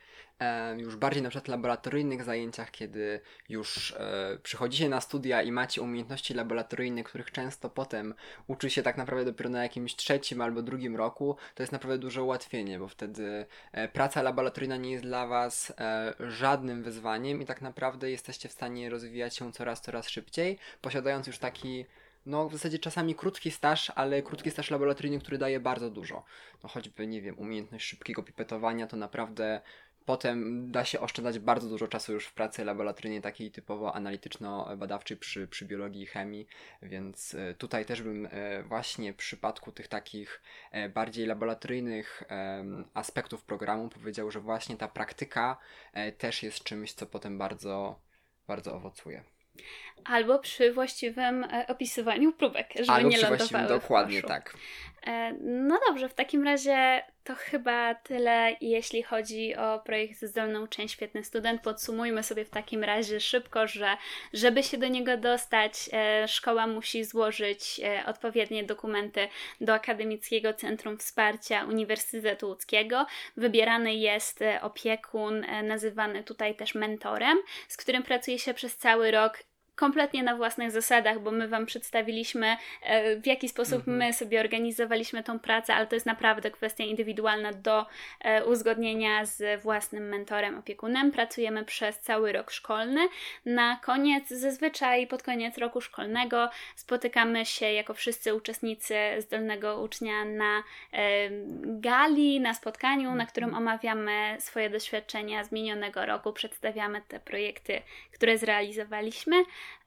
już 0.78 0.96
bardziej 0.96 1.24
na 1.24 1.30
przykład 1.30 1.48
laboratoryjnych 1.48 2.24
zajęciach, 2.24 2.72
kiedy 2.72 3.22
już 3.50 3.92
e, 3.92 4.38
przychodzicie 4.44 4.90
na 4.90 5.02
studia 5.02 5.42
i 5.42 5.52
macie 5.52 5.82
umiejętności 5.82 6.34
laboratoryjne, 6.34 7.04
których 7.04 7.32
często 7.32 7.70
potem 7.70 8.14
uczy 8.48 8.70
się 8.70 8.84
tak 8.84 8.98
naprawdę 8.98 9.26
dopiero 9.26 9.50
na 9.50 9.64
jakimś 9.64 9.96
trzecim 9.96 10.42
albo 10.42 10.62
drugim 10.62 10.96
roku, 10.96 11.36
to 11.56 11.64
jest 11.64 11.74
naprawdę 11.74 11.98
duże 11.98 12.24
ułatwienie, 12.24 12.80
bo 12.80 12.88
wtedy 12.88 13.46
e, 13.72 13.88
praca 13.88 14.22
laboratoryjna 14.22 14.78
nie 14.78 14.92
jest 14.92 15.04
dla 15.04 15.28
Was 15.28 15.74
e, 15.80 16.14
żadnym 16.20 16.84
wyzwaniem 16.84 17.42
i 17.42 17.46
tak 17.46 17.62
naprawdę 17.62 18.12
jesteście 18.12 18.50
w 18.50 18.52
stanie 18.52 18.90
rozwijać 18.90 19.36
się 19.36 19.52
coraz, 19.54 19.82
coraz 19.82 20.10
szybciej, 20.10 20.58
posiadając 20.82 21.28
już 21.28 21.38
taki 21.38 21.86
no 22.26 22.50
w 22.50 22.54
zasadzie 22.54 22.80
czasami 22.80 23.16
krótki 23.16 23.52
staż, 23.52 23.92
ale 23.96 24.22
krótki 24.22 24.52
staż 24.52 24.72
laboratoryjny, 24.72 25.20
który 25.20 25.38
daje 25.38 25.60
bardzo 25.60 25.90
dużo. 25.90 26.24
No 26.64 26.70
choćby, 26.70 27.08
nie 27.08 27.22
wiem, 27.22 27.40
umiejętność 27.40 27.86
szybkiego 27.86 28.24
pipetowania, 28.24 28.88
to 28.88 28.98
naprawdę 28.98 29.62
potem 30.10 30.72
da 30.72 30.86
się 30.86 31.00
oszczędzać 31.00 31.40
bardzo 31.40 31.70
dużo 31.70 31.88
czasu 31.88 32.14
już 32.14 32.26
w 32.26 32.34
pracy 32.34 32.66
laboratoryjnej 32.66 33.22
takiej 33.22 33.52
typowo 33.52 33.96
analityczno-badawczej 33.96 35.18
przy, 35.18 35.48
przy 35.48 35.66
biologii 35.66 36.02
i 36.02 36.06
chemii, 36.06 36.48
więc 36.82 37.36
e, 37.36 37.54
tutaj 37.54 37.86
też 37.86 38.02
bym 38.02 38.28
e, 38.32 38.64
właśnie 38.64 39.14
w 39.14 39.16
przypadku 39.16 39.72
tych 39.72 39.88
takich 39.88 40.42
e, 40.72 40.90
bardziej 40.90 41.26
laboratoryjnych 41.26 42.24
aspektów 42.94 43.44
programu 43.44 43.90
powiedział, 43.90 44.32
że 44.32 44.40
właśnie 44.40 44.78
ta 44.78 44.88
praktyka 44.88 45.58
też 46.18 46.44
jest 46.44 46.64
czymś, 46.64 46.94
co 46.94 47.06
potem 47.06 47.38
bardzo, 47.38 48.00
bardzo 48.48 48.76
owocuje. 48.76 49.24
Albo 50.06 50.40
przy 50.40 50.74
właściwym 50.74 51.46
opisywaniu 51.68 52.34
próbek, 52.34 52.70
żeby 52.76 52.92
Albo 52.92 53.10
nie 53.10 53.18
przy 53.18 53.26
lądowały 53.26 53.38
właściwym, 53.38 53.68
dokładnie 53.68 54.22
tak. 54.22 54.58
No 55.42 55.80
dobrze, 55.88 56.10
w 56.10 56.14
takim 56.14 56.44
razie 56.44 57.04
to 57.30 57.36
chyba 57.36 57.96
tyle, 57.96 58.56
jeśli 58.62 59.04
chodzi 59.04 59.56
o 59.56 59.80
projekt 59.80 60.22
Zdolną 60.22 60.68
Część 60.68 60.94
Świetny 60.94 61.24
Student. 61.24 61.62
Podsumujmy 61.62 62.24
sobie 62.24 62.46
w 62.46 62.50
takim 62.50 62.84
razie 62.84 63.20
szybko, 63.20 63.68
że 63.68 63.98
żeby 64.34 64.64
się 64.64 64.78
do 64.78 64.88
niego 64.88 65.18
dostać, 65.18 65.90
e, 65.94 66.28
szkoła 66.28 66.68
musi 66.68 67.04
złożyć 67.04 67.82
odpowiednie 68.06 68.64
dokumenty 68.64 69.28
do 69.62 69.74
Akademickiego 69.74 70.54
Centrum 70.54 70.98
Wsparcia 70.98 71.66
Uniwersytetu 71.66 72.48
Łódzkiego. 72.48 73.06
Wybierany 73.38 73.94
jest 73.94 74.40
opiekun, 74.62 75.46
nazywany 75.64 76.24
tutaj 76.24 76.56
też 76.56 76.76
mentorem, 76.76 77.38
z 77.68 77.78
którym 77.78 78.04
pracuje 78.04 78.40
się 78.40 78.54
przez 78.54 78.78
cały 78.78 79.12
rok 79.12 79.44
kompletnie 79.80 80.24
na 80.24 80.36
własnych 80.36 80.72
zasadach, 80.72 81.20
bo 81.20 81.32
my 81.32 81.48
Wam 81.48 81.66
przedstawiliśmy, 81.66 82.58
e, 82.84 83.16
w 83.16 83.26
jaki 83.26 83.50
sposób 83.50 83.78
mhm. 83.78 83.98
my 83.98 84.14
sobie 84.14 84.40
organizowaliśmy 84.40 85.24
tą 85.24 85.40
pracę, 85.40 85.74
ale 85.74 85.88
to 85.88 85.96
jest 85.96 86.06
naprawdę 86.06 86.52
kwestia 86.52 86.84
indywidualna 86.84 87.54
do 87.54 87.86
e, 88.22 88.46
uzgodnienia 88.46 89.26
z 89.26 89.62
własnym 89.62 90.10
mentorem, 90.10 90.58
opiekunem. 90.58 91.12
Pracujemy 91.12 91.66
przez 91.66 92.00
cały 92.00 92.32
rok 92.32 92.52
szkolny. 92.52 93.02
Na 93.46 93.80
koniec, 93.84 94.30
zazwyczaj 94.30 95.08
pod 95.08 95.24
koniec 95.24 95.58
roku 95.58 95.82
szkolnego, 95.82 96.50
spotykamy 96.76 97.46
się 97.46 97.72
jako 97.72 97.94
wszyscy 97.94 98.36
uczestnicy 98.36 98.96
zdolnego 99.20 99.82
ucznia 99.82 100.26
na 100.26 100.64
e, 100.94 101.30
gali, 101.64 102.40
na 102.40 102.54
spotkaniu, 102.54 103.16
na 103.16 103.26
którym 103.26 103.50
mhm. 103.50 103.68
omawiamy 103.68 104.38
swoje 104.40 104.70
doświadczenia 104.70 105.44
z 105.44 105.52
minionego 105.52 106.06
roku, 106.06 106.34
przedstawiamy 106.34 107.02
te 107.08 107.20
projekty, 107.20 107.82
które 108.14 108.38
zrealizowaliśmy. 108.38 109.36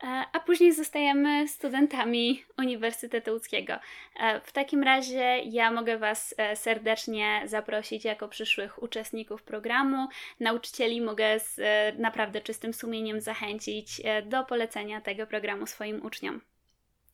E, 0.03 0.07
a 0.33 0.41
później 0.41 0.73
zostajemy 0.73 1.49
studentami 1.49 2.45
Uniwersytetu 2.59 3.33
Łódzkiego. 3.33 3.75
E, 4.21 4.41
w 4.41 4.53
takim 4.53 4.83
razie 4.83 5.39
ja 5.39 5.71
mogę 5.71 5.99
Was 5.99 6.35
e, 6.39 6.57
serdecznie 6.57 7.43
zaprosić 7.45 8.05
jako 8.05 8.29
przyszłych 8.29 8.83
uczestników 8.83 9.43
programu. 9.43 10.09
Nauczycieli 10.41 11.01
mogę 11.01 11.41
z 11.41 11.61
naprawdę 11.99 12.41
czystym 12.41 12.75
sumieniem 12.75 13.21
zachęcić 13.21 14.03
do 14.25 14.45
polecenia 14.45 15.01
tego 15.01 15.27
programu 15.27 15.67
swoim 15.67 16.07
uczniom. 16.07 16.41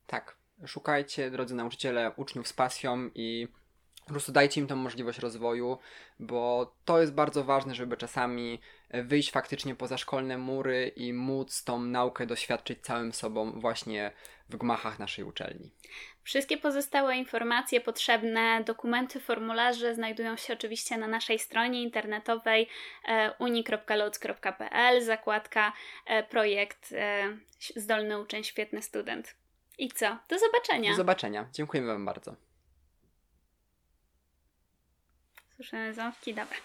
Tak. 0.07 0.37
Szukajcie, 0.67 1.31
drodzy 1.31 1.55
nauczyciele, 1.55 2.13
uczniów 2.17 2.49
z 2.49 2.53
pasją 2.53 3.11
i 3.15 3.49
po 4.07 4.13
prostu 4.13 4.33
dajcie 4.33 4.61
im 4.61 4.67
tą 4.67 4.77
możliwość 4.77 5.19
rozwoju, 5.19 5.79
bo 6.21 6.73
to 6.85 7.01
jest 7.01 7.15
bardzo 7.15 7.45
ważne, 7.45 7.75
żeby 7.75 7.97
czasami 7.97 8.61
wyjść 8.91 9.31
faktycznie 9.31 9.75
poza 9.75 9.99
szkolne 9.99 10.39
mury 10.39 10.93
i 10.97 11.13
móc 11.13 11.65
tą 11.65 11.81
naukę 11.81 12.27
doświadczyć 12.27 12.79
całym 12.83 13.13
sobą 13.13 13.61
właśnie 13.61 14.13
w 14.49 14.57
gmachach 14.57 14.99
naszej 14.99 15.25
uczelni. 15.25 15.71
Wszystkie 16.23 16.57
pozostałe 16.57 17.17
informacje, 17.17 17.81
potrzebne 17.81 18.65
dokumenty, 18.65 19.21
formularze 19.21 19.95
znajdują 19.95 20.37
się 20.37 20.53
oczywiście 20.53 20.97
na 20.97 21.09
naszej 21.09 21.39
stronie 21.39 21.83
internetowej 21.83 22.69
e, 23.09 23.35
uni.loc.pl, 23.39 25.05
zakładka 25.05 25.73
e, 26.07 26.23
projekt 26.23 26.93
e, 26.93 27.37
Zdolny 27.77 28.21
Uczeń, 28.21 28.45
Świetny 28.45 28.83
Student. 28.83 29.35
I 29.79 29.91
co? 29.91 30.19
Do 30.29 30.39
zobaczenia. 30.39 30.91
Do 30.91 30.97
zobaczenia. 30.97 31.49
Dziękujemy 31.53 31.89
Wam 31.89 32.05
bardzo. 32.05 32.37
Słyszymy 35.57 35.95
ząbki? 35.95 36.35
Dobra. 36.35 36.57